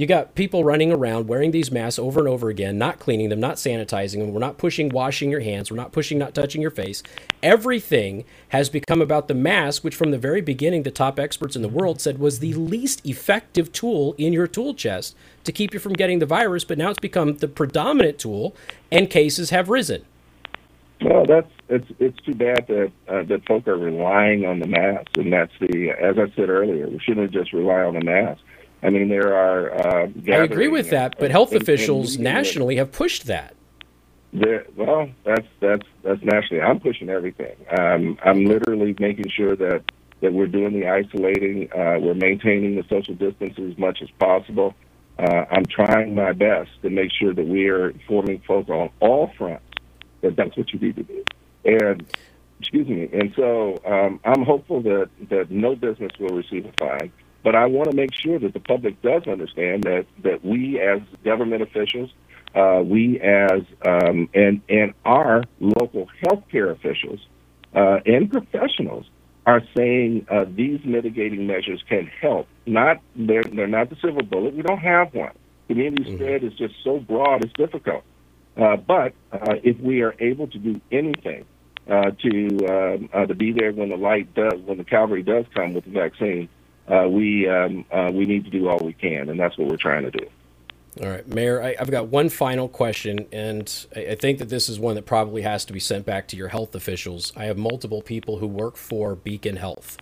You 0.00 0.06
got 0.06 0.34
people 0.34 0.64
running 0.64 0.90
around 0.90 1.28
wearing 1.28 1.50
these 1.50 1.70
masks 1.70 1.98
over 1.98 2.20
and 2.20 2.28
over 2.30 2.48
again, 2.48 2.78
not 2.78 2.98
cleaning 2.98 3.28
them, 3.28 3.38
not 3.38 3.56
sanitizing 3.56 4.20
them. 4.20 4.32
We're 4.32 4.40
not 4.40 4.56
pushing 4.56 4.88
washing 4.88 5.30
your 5.30 5.40
hands. 5.40 5.70
We're 5.70 5.76
not 5.76 5.92
pushing 5.92 6.16
not 6.16 6.34
touching 6.34 6.62
your 6.62 6.70
face. 6.70 7.02
Everything 7.42 8.24
has 8.48 8.70
become 8.70 9.02
about 9.02 9.28
the 9.28 9.34
mask, 9.34 9.84
which 9.84 9.94
from 9.94 10.10
the 10.10 10.16
very 10.16 10.40
beginning, 10.40 10.84
the 10.84 10.90
top 10.90 11.18
experts 11.18 11.54
in 11.54 11.60
the 11.60 11.68
world 11.68 12.00
said 12.00 12.18
was 12.18 12.38
the 12.38 12.54
least 12.54 13.04
effective 13.04 13.72
tool 13.72 14.14
in 14.16 14.32
your 14.32 14.46
tool 14.46 14.72
chest 14.72 15.14
to 15.44 15.52
keep 15.52 15.74
you 15.74 15.78
from 15.78 15.92
getting 15.92 16.18
the 16.18 16.24
virus. 16.24 16.64
But 16.64 16.78
now 16.78 16.88
it's 16.88 16.98
become 16.98 17.36
the 17.36 17.48
predominant 17.48 18.18
tool, 18.18 18.56
and 18.90 19.10
cases 19.10 19.50
have 19.50 19.68
risen. 19.68 20.06
Well, 21.02 21.26
that's 21.26 21.50
it's 21.68 21.88
it's 21.98 22.18
too 22.24 22.34
bad 22.34 22.66
that 22.68 22.90
uh, 23.06 23.24
that 23.24 23.44
folk 23.46 23.68
are 23.68 23.76
relying 23.76 24.46
on 24.46 24.60
the 24.60 24.66
mask, 24.66 25.18
and 25.18 25.30
that's 25.30 25.52
the 25.60 25.90
as 25.90 26.16
I 26.18 26.34
said 26.36 26.48
earlier, 26.48 26.88
we 26.88 27.00
shouldn't 27.00 27.32
just 27.32 27.52
rely 27.52 27.82
on 27.82 27.92
the 27.92 28.04
mask. 28.04 28.40
I 28.82 28.90
mean, 28.90 29.08
there 29.08 29.34
are. 29.34 29.72
Uh, 29.72 30.08
I 30.28 30.36
agree 30.36 30.68
with 30.68 30.90
that, 30.90 31.16
but 31.18 31.30
health 31.30 31.52
officials 31.52 32.18
nationally 32.18 32.76
have 32.76 32.92
pushed 32.92 33.26
that. 33.26 33.54
Well, 34.76 35.10
that's 35.24 35.46
that's 35.60 35.86
that's 36.02 36.22
nationally. 36.22 36.62
I'm 36.62 36.80
pushing 36.80 37.10
everything. 37.10 37.56
Um, 37.78 38.18
I'm 38.24 38.44
literally 38.44 38.94
making 38.98 39.28
sure 39.28 39.56
that 39.56 39.82
that 40.20 40.32
we're 40.32 40.46
doing 40.46 40.78
the 40.78 40.88
isolating. 40.88 41.70
Uh, 41.72 41.98
we're 42.00 42.14
maintaining 42.14 42.76
the 42.76 42.84
social 42.88 43.14
distance 43.14 43.58
as 43.58 43.76
much 43.76 44.00
as 44.02 44.10
possible. 44.18 44.74
Uh, 45.18 45.44
I'm 45.50 45.66
trying 45.66 46.14
my 46.14 46.32
best 46.32 46.70
to 46.82 46.90
make 46.90 47.10
sure 47.12 47.34
that 47.34 47.46
we 47.46 47.68
are 47.68 47.90
informing 47.90 48.40
folks 48.46 48.70
on 48.70 48.90
all 49.00 49.30
fronts 49.36 49.64
that 50.22 50.36
that's 50.36 50.56
what 50.56 50.72
you 50.72 50.78
need 50.78 50.96
to 50.96 51.02
do. 51.02 51.24
And 51.64 52.06
excuse 52.58 52.88
me. 52.88 53.08
And 53.12 53.32
so 53.36 53.78
um, 53.84 54.20
I'm 54.24 54.44
hopeful 54.44 54.82
that 54.82 55.10
that 55.28 55.50
no 55.50 55.74
business 55.74 56.12
will 56.18 56.36
receive 56.36 56.66
a 56.66 56.72
fine. 56.72 57.12
But 57.42 57.54
I 57.54 57.66
want 57.66 57.90
to 57.90 57.96
make 57.96 58.14
sure 58.14 58.38
that 58.38 58.52
the 58.52 58.60
public 58.60 59.00
does 59.02 59.26
understand 59.26 59.84
that, 59.84 60.06
that 60.22 60.44
we 60.44 60.78
as 60.80 61.00
government 61.24 61.62
officials, 61.62 62.10
uh, 62.54 62.82
we 62.84 63.20
as 63.20 63.62
um, 63.86 64.28
and 64.34 64.60
and 64.68 64.92
our 65.04 65.44
local 65.60 66.08
healthcare 66.22 66.72
officials 66.72 67.20
uh, 67.74 68.00
and 68.04 68.30
professionals 68.30 69.06
are 69.46 69.62
saying 69.76 70.26
uh, 70.30 70.44
these 70.54 70.80
mitigating 70.84 71.46
measures 71.46 71.82
can 71.88 72.10
help. 72.20 72.48
Not 72.66 73.00
they're 73.16 73.44
they're 73.44 73.66
not 73.66 73.90
the 73.90 73.96
silver 73.96 74.22
bullet. 74.22 74.54
We 74.54 74.62
don't 74.62 74.78
have 74.78 75.14
one. 75.14 75.32
Community 75.68 76.04
mm-hmm. 76.04 76.16
spread 76.16 76.44
is 76.44 76.52
just 76.54 76.74
so 76.82 76.98
broad; 76.98 77.44
it's 77.44 77.52
difficult. 77.54 78.02
Uh, 78.56 78.76
but 78.76 79.14
uh, 79.32 79.54
if 79.62 79.78
we 79.80 80.02
are 80.02 80.14
able 80.18 80.48
to 80.48 80.58
do 80.58 80.80
anything 80.90 81.44
uh, 81.88 82.10
to 82.22 82.66
um, 82.68 83.08
uh, 83.12 83.26
to 83.26 83.34
be 83.34 83.52
there 83.52 83.72
when 83.72 83.88
the 83.88 83.96
light 83.96 84.34
does, 84.34 84.60
when 84.64 84.78
the 84.78 84.84
cavalry 84.84 85.22
does 85.22 85.44
come 85.54 85.72
with 85.72 85.84
the 85.84 85.90
vaccine, 85.90 86.48
uh, 86.90 87.08
we 87.08 87.48
um, 87.48 87.84
uh, 87.90 88.10
we 88.12 88.26
need 88.26 88.44
to 88.44 88.50
do 88.50 88.68
all 88.68 88.78
we 88.78 88.92
can, 88.92 89.28
and 89.28 89.38
that's 89.38 89.56
what 89.56 89.68
we're 89.68 89.76
trying 89.76 90.02
to 90.02 90.10
do. 90.10 90.26
All 91.00 91.08
right, 91.08 91.26
Mayor, 91.28 91.62
I, 91.62 91.76
I've 91.78 91.90
got 91.90 92.08
one 92.08 92.28
final 92.28 92.68
question, 92.68 93.26
and 93.32 93.86
I, 93.94 94.06
I 94.06 94.14
think 94.16 94.38
that 94.40 94.48
this 94.48 94.68
is 94.68 94.80
one 94.80 94.96
that 94.96 95.06
probably 95.06 95.42
has 95.42 95.64
to 95.66 95.72
be 95.72 95.78
sent 95.78 96.04
back 96.04 96.26
to 96.28 96.36
your 96.36 96.48
health 96.48 96.74
officials. 96.74 97.32
I 97.36 97.44
have 97.44 97.56
multiple 97.56 98.02
people 98.02 98.38
who 98.38 98.48
work 98.48 98.76
for 98.76 99.14
Beacon 99.14 99.56
Health. 99.56 99.98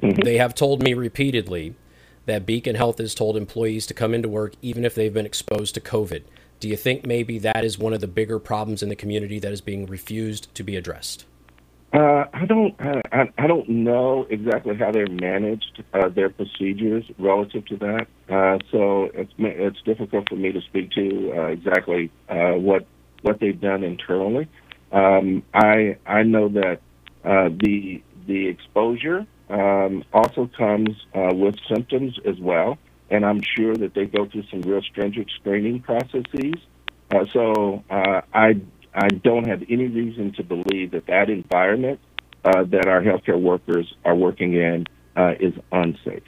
They 0.00 0.36
have 0.36 0.54
told 0.54 0.82
me 0.82 0.92
repeatedly 0.92 1.74
that 2.26 2.44
Beacon 2.44 2.76
Health 2.76 2.98
has 2.98 3.14
told 3.14 3.36
employees 3.36 3.86
to 3.86 3.94
come 3.94 4.12
into 4.12 4.28
work 4.28 4.54
even 4.60 4.84
if 4.84 4.94
they've 4.94 5.12
been 5.12 5.24
exposed 5.24 5.74
to 5.74 5.80
COVID. 5.80 6.24
Do 6.60 6.68
you 6.68 6.76
think 6.76 7.06
maybe 7.06 7.38
that 7.38 7.64
is 7.64 7.78
one 7.78 7.94
of 7.94 8.00
the 8.00 8.06
bigger 8.06 8.38
problems 8.38 8.82
in 8.82 8.90
the 8.90 8.96
community 8.96 9.38
that 9.38 9.52
is 9.52 9.62
being 9.62 9.86
refused 9.86 10.54
to 10.54 10.62
be 10.62 10.76
addressed? 10.76 11.24
Uh, 11.94 12.24
I 12.34 12.44
don't. 12.46 12.74
I, 12.80 13.00
I- 13.12 13.32
I 13.38 13.46
don't 13.46 13.68
know 13.68 14.26
exactly 14.28 14.74
how 14.76 14.90
they're 14.90 15.06
managed 15.08 15.84
uh, 15.94 16.08
their 16.08 16.28
procedures 16.28 17.04
relative 17.18 17.64
to 17.66 17.76
that. 17.76 18.06
Uh, 18.28 18.58
so 18.72 19.04
it's 19.14 19.32
it's 19.38 19.80
difficult 19.82 20.28
for 20.28 20.34
me 20.36 20.50
to 20.52 20.60
speak 20.62 20.90
to 20.92 21.32
uh, 21.36 21.46
exactly 21.46 22.10
uh, 22.28 22.52
what 22.52 22.86
what 23.22 23.38
they've 23.38 23.60
done 23.60 23.84
internally. 23.84 24.48
Um, 24.90 25.44
I 25.54 25.98
I 26.06 26.24
know 26.24 26.48
that 26.48 26.80
uh, 27.24 27.50
the 27.62 28.02
the 28.26 28.48
exposure 28.48 29.24
um, 29.48 30.02
also 30.12 30.50
comes 30.58 30.90
uh, 31.14 31.32
with 31.32 31.56
symptoms 31.68 32.18
as 32.24 32.40
well, 32.40 32.76
and 33.10 33.24
I'm 33.24 33.40
sure 33.56 33.76
that 33.76 33.94
they 33.94 34.06
go 34.06 34.26
through 34.26 34.44
some 34.50 34.62
real 34.62 34.82
stringent 34.82 35.30
screening 35.38 35.80
processes. 35.80 36.54
Uh, 37.14 37.26
so 37.32 37.84
uh, 37.90 38.22
I 38.32 38.54
I 38.94 39.08
don't 39.08 39.46
have 39.46 39.62
any 39.68 39.86
reason 39.88 40.32
to 40.34 40.42
believe 40.44 40.92
that 40.92 41.06
that 41.06 41.28
environment 41.30 42.00
uh, 42.44 42.62
that 42.64 42.86
our 42.86 43.00
healthcare 43.02 43.40
workers 43.40 43.92
are 44.04 44.14
working 44.14 44.54
in 44.54 44.86
uh, 45.16 45.34
is 45.40 45.54
unsafe. 45.72 46.22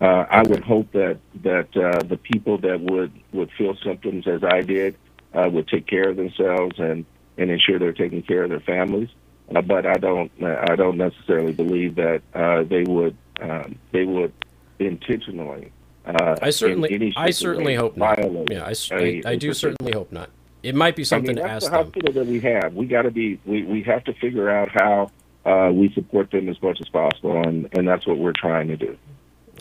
Uh, 0.00 0.24
I 0.30 0.42
would 0.42 0.62
hope 0.62 0.92
that 0.92 1.18
that 1.42 1.76
uh, 1.76 2.02
the 2.04 2.16
people 2.16 2.58
that 2.58 2.80
would 2.80 3.12
would 3.32 3.50
feel 3.58 3.76
symptoms 3.84 4.26
as 4.28 4.42
I 4.44 4.60
did 4.62 4.96
uh, 5.34 5.48
would 5.52 5.66
take 5.68 5.86
care 5.86 6.08
of 6.08 6.16
themselves 6.16 6.78
and 6.78 7.04
and 7.36 7.50
ensure 7.50 7.78
they're 7.78 7.92
taking 7.92 8.22
care 8.22 8.44
of 8.44 8.50
their 8.50 8.60
families. 8.60 9.08
Uh, 9.54 9.60
but 9.62 9.84
I 9.86 9.94
don't 9.94 10.30
I 10.42 10.76
don't 10.76 10.96
necessarily 10.98 11.52
believe 11.52 11.96
that 11.96 12.22
uh, 12.34 12.62
they 12.62 12.84
would 12.84 13.16
um, 13.40 13.76
they 13.92 14.04
would 14.04 14.32
intentionally. 14.78 15.72
Uh, 16.06 16.36
I 16.40 16.50
certainly, 16.50 16.92
in 16.94 17.12
I 17.16 17.30
certainly 17.30 17.74
hope 17.74 17.96
not. 17.96 18.18
Yeah, 18.50 18.64
I, 18.64 18.74
I- 18.92 19.22
I 19.26 19.36
do 19.36 19.52
certainly 19.52 19.92
hope 19.92 20.10
not. 20.12 20.30
It 20.62 20.74
might 20.74 20.96
be 20.96 21.02
I 21.02 21.04
something 21.04 21.36
mean, 21.36 21.44
to 21.44 21.50
ask 21.50 21.64
the 21.66 21.70
them. 21.70 21.84
hospital 21.84 22.12
that 22.12 22.26
we 22.26 22.40
have. 22.40 22.74
We 22.74 22.86
got 22.86 23.02
to 23.02 23.10
be. 23.10 23.38
We, 23.46 23.62
we 23.64 23.82
have 23.84 24.04
to 24.04 24.12
figure 24.14 24.50
out 24.50 24.68
how 24.72 25.10
uh, 25.44 25.70
we 25.72 25.92
support 25.92 26.30
them 26.30 26.48
as 26.48 26.60
much 26.62 26.80
as 26.80 26.88
possible, 26.88 27.40
and, 27.46 27.68
and 27.76 27.86
that's 27.86 28.06
what 28.06 28.18
we're 28.18 28.32
trying 28.36 28.68
to 28.68 28.76
do. 28.76 28.96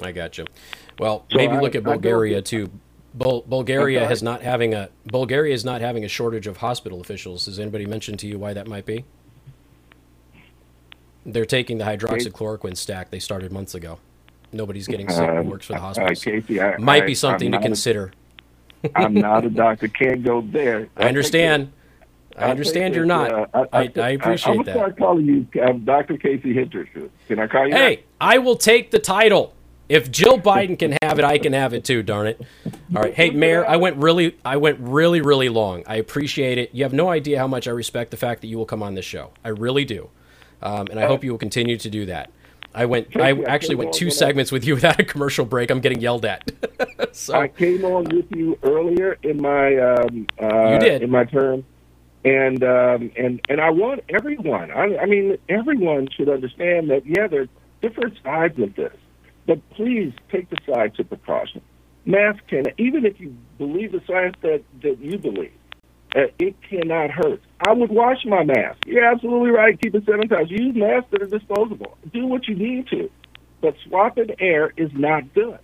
I 0.01 0.11
got 0.11 0.37
you. 0.37 0.45
Well, 0.99 1.25
So 1.31 1.37
maybe 1.37 1.53
I- 1.53 1.59
look 1.61 1.75
at 1.75 1.83
Bulgaria 1.83 2.41
too. 2.41 2.69
Bul- 3.13 3.43
Bulgaria 3.47 4.07
has 4.07 4.21
not 4.21 4.41
having 4.43 4.73
a 4.75 4.89
Bulgaria 5.07 5.53
is 5.53 5.65
not 5.65 5.81
having 5.81 6.03
a 6.05 6.07
shortage 6.07 6.45
of 6.45 6.57
hospital 6.57 7.01
officials. 7.01 7.45
Has 7.47 7.57
anybody 7.59 7.85
mentioned 7.87 8.19
to 8.19 8.27
you 8.27 8.37
why 8.37 8.53
that 8.53 8.67
might 8.67 8.85
be? 8.85 9.05
They're 11.25 11.45
taking 11.45 11.77
the 11.77 11.83
hydroxychloroquine 11.85 12.77
stack 12.77 13.09
they 13.09 13.19
started 13.19 13.51
months 13.51 13.75
ago. 13.75 13.99
Nobody's 14.53 14.87
getting 14.87 15.09
sick 15.09 15.27
Um, 15.27 15.49
works 15.49 15.65
for 15.65 15.73
the 15.73 15.79
uh, 15.79 15.81
hospitals. 15.81 16.23
Casey, 16.23 16.61
I, 16.61 16.77
might 16.77 17.03
I- 17.03 17.07
be 17.07 17.15
something 17.15 17.53
I'm 17.53 17.61
to 17.61 17.67
consider. 17.67 18.11
I'm 18.95 19.13
not 19.29 19.45
a 19.45 19.49
doctor. 19.49 19.87
Can't 19.87 20.23
go 20.23 20.41
there. 20.41 20.89
I 20.97 21.07
understand. 21.07 21.71
I 22.37 22.51
understand 22.51 22.93
you're 22.93 23.05
not. 23.05 23.31
uh, 23.31 23.65
I, 23.73 23.91
I 23.95 24.09
appreciate 24.11 24.51
I'm 24.53 24.57
that. 24.57 24.65
gonna 24.65 24.77
start 24.77 24.97
calling 24.97 25.25
you 25.25 25.61
um, 25.63 25.83
Dr. 25.83 26.17
Casey 26.17 26.53
Hintershus. 26.53 27.09
Can 27.27 27.39
I 27.39 27.47
call 27.47 27.67
you? 27.67 27.73
Hey, 27.73 28.03
I 28.21 28.37
will 28.37 28.55
take 28.55 28.91
the 28.91 28.99
title. 28.99 29.53
If 29.89 30.11
Jill 30.11 30.37
Biden 30.37 30.77
can 30.77 30.97
have 31.01 31.17
it, 31.17 31.23
I 31.23 31.37
can 31.37 31.53
have 31.53 31.73
it 31.73 31.85
too. 31.85 32.03
Darn 32.03 32.27
it! 32.27 32.41
All 32.95 33.01
right, 33.03 33.13
hey 33.13 33.29
Mayor, 33.29 33.65
I 33.65 33.77
went 33.77 33.95
really, 33.95 34.35
I 34.43 34.57
went 34.57 34.79
really, 34.81 35.21
really 35.21 35.49
long. 35.49 35.83
I 35.87 35.95
appreciate 35.95 36.57
it. 36.57 36.75
You 36.75 36.83
have 36.83 36.93
no 36.93 37.09
idea 37.09 37.39
how 37.39 37.47
much 37.47 37.67
I 37.67 37.71
respect 37.71 38.11
the 38.11 38.17
fact 38.17 38.41
that 38.41 38.47
you 38.47 38.57
will 38.57 38.65
come 38.65 38.83
on 38.83 38.95
this 38.95 39.05
show. 39.05 39.31
I 39.45 39.49
really 39.49 39.85
do, 39.85 40.09
um, 40.61 40.87
and 40.91 40.99
I 40.99 41.07
hope 41.07 41.23
you 41.23 41.31
will 41.31 41.37
continue 41.37 41.77
to 41.77 41.89
do 41.89 42.05
that. 42.07 42.31
I 42.77 42.85
went, 42.85 43.17
I 43.19 43.31
actually 43.43 43.75
went 43.75 43.91
two 43.91 44.11
segments 44.11 44.51
with 44.51 44.63
you 44.63 44.75
without 44.79 44.99
a 44.99 45.03
commercial 45.03 45.45
break. 45.45 45.71
I'm 45.71 45.81
getting 45.81 45.99
yelled 45.99 46.25
at. 46.25 46.51
so 47.11 47.33
I 47.33 47.47
came 47.47 47.83
on 47.83 48.03
with 48.03 48.27
you 48.35 48.57
earlier 48.61 49.17
in 49.23 49.41
my 49.41 49.75
um, 49.77 50.27
uh, 50.39 50.73
You 50.73 50.79
did. 50.79 51.01
in 51.01 51.09
my 51.09 51.25
term, 51.25 51.65
and 52.23 52.63
um, 52.63 53.11
and 53.17 53.41
and 53.49 53.59
I 53.59 53.71
want 53.71 54.01
everyone. 54.09 54.69
I, 54.69 54.95
I 54.97 55.05
mean, 55.07 55.37
everyone 55.49 56.07
should 56.15 56.29
understand 56.29 56.91
that. 56.91 57.01
Yeah, 57.05 57.27
there 57.27 57.41
are 57.43 57.49
different 57.81 58.19
sides 58.23 58.59
of 58.59 58.75
this, 58.75 58.93
but 59.47 59.67
please 59.71 60.13
take 60.31 60.49
the 60.51 60.57
side 60.71 60.93
to 60.95 61.03
precaution. 61.03 61.61
Mask 62.05 62.45
can, 62.47 62.65
even 62.77 63.05
if 63.05 63.19
you 63.19 63.35
believe 63.57 63.91
the 63.91 64.01
science 64.05 64.35
that 64.43 64.63
that 64.83 64.99
you 64.99 65.17
believe, 65.17 65.51
it 66.15 66.55
cannot 66.69 67.11
hurt. 67.11 67.41
I 67.67 67.73
would 67.73 67.89
wash 67.91 68.25
my 68.25 68.43
mask. 68.43 68.79
You're 68.85 69.05
absolutely 69.05 69.51
right. 69.51 69.79
Keep 69.81 69.95
it 69.95 70.05
seven 70.05 70.27
times. 70.27 70.49
Use 70.51 70.75
masks 70.75 71.09
that 71.11 71.21
are 71.21 71.27
disposable. 71.27 71.97
Do 72.13 72.25
what 72.27 72.47
you 72.47 72.55
need 72.55 72.87
to, 72.89 73.09
but 73.61 73.75
swapping 73.87 74.29
air 74.39 74.71
is 74.77 74.91
not 74.93 75.33
good. 75.33 75.59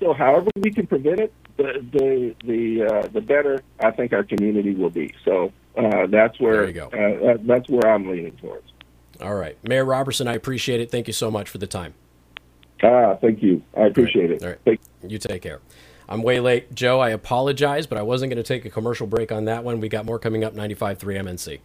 So, 0.00 0.12
however 0.12 0.50
we 0.56 0.70
can 0.70 0.86
prevent 0.86 1.20
it, 1.20 1.32
the 1.56 1.84
the 1.92 2.34
the 2.44 2.84
uh, 2.86 3.08
the 3.08 3.20
better 3.20 3.62
I 3.80 3.90
think 3.92 4.12
our 4.12 4.24
community 4.24 4.74
will 4.74 4.90
be. 4.90 5.14
So 5.24 5.52
uh, 5.76 6.06
that's 6.08 6.38
where 6.38 6.66
you 6.66 6.72
go. 6.74 6.88
Uh, 6.88 7.38
that's 7.42 7.68
where 7.70 7.90
I'm 7.90 8.08
leaning 8.10 8.36
towards. 8.36 8.70
all 9.22 9.34
right, 9.34 9.56
Mayor 9.66 9.84
Robertson, 9.86 10.28
I 10.28 10.34
appreciate 10.34 10.80
it. 10.80 10.90
Thank 10.90 11.06
you 11.06 11.14
so 11.14 11.30
much 11.30 11.48
for 11.48 11.56
the 11.58 11.66
time. 11.66 11.94
Ah, 12.82 13.14
thank 13.16 13.42
you. 13.42 13.62
I 13.74 13.86
appreciate 13.86 14.30
it. 14.30 14.42
All 14.42 14.50
right. 14.50 14.58
Thank- 14.66 14.80
You 15.06 15.18
take 15.18 15.40
care. 15.40 15.60
I'm 16.08 16.22
way 16.22 16.40
late, 16.40 16.74
Joe. 16.74 17.00
I 17.00 17.10
apologize, 17.10 17.86
but 17.86 17.98
I 17.98 18.02
wasn't 18.02 18.30
going 18.30 18.42
to 18.42 18.46
take 18.46 18.64
a 18.64 18.70
commercial 18.70 19.06
break 19.06 19.32
on 19.32 19.44
that 19.46 19.64
one. 19.64 19.80
We 19.80 19.88
got 19.88 20.04
more 20.04 20.18
coming 20.18 20.44
up. 20.44 20.54
95.3 20.54 20.98
MNC. 20.98 21.60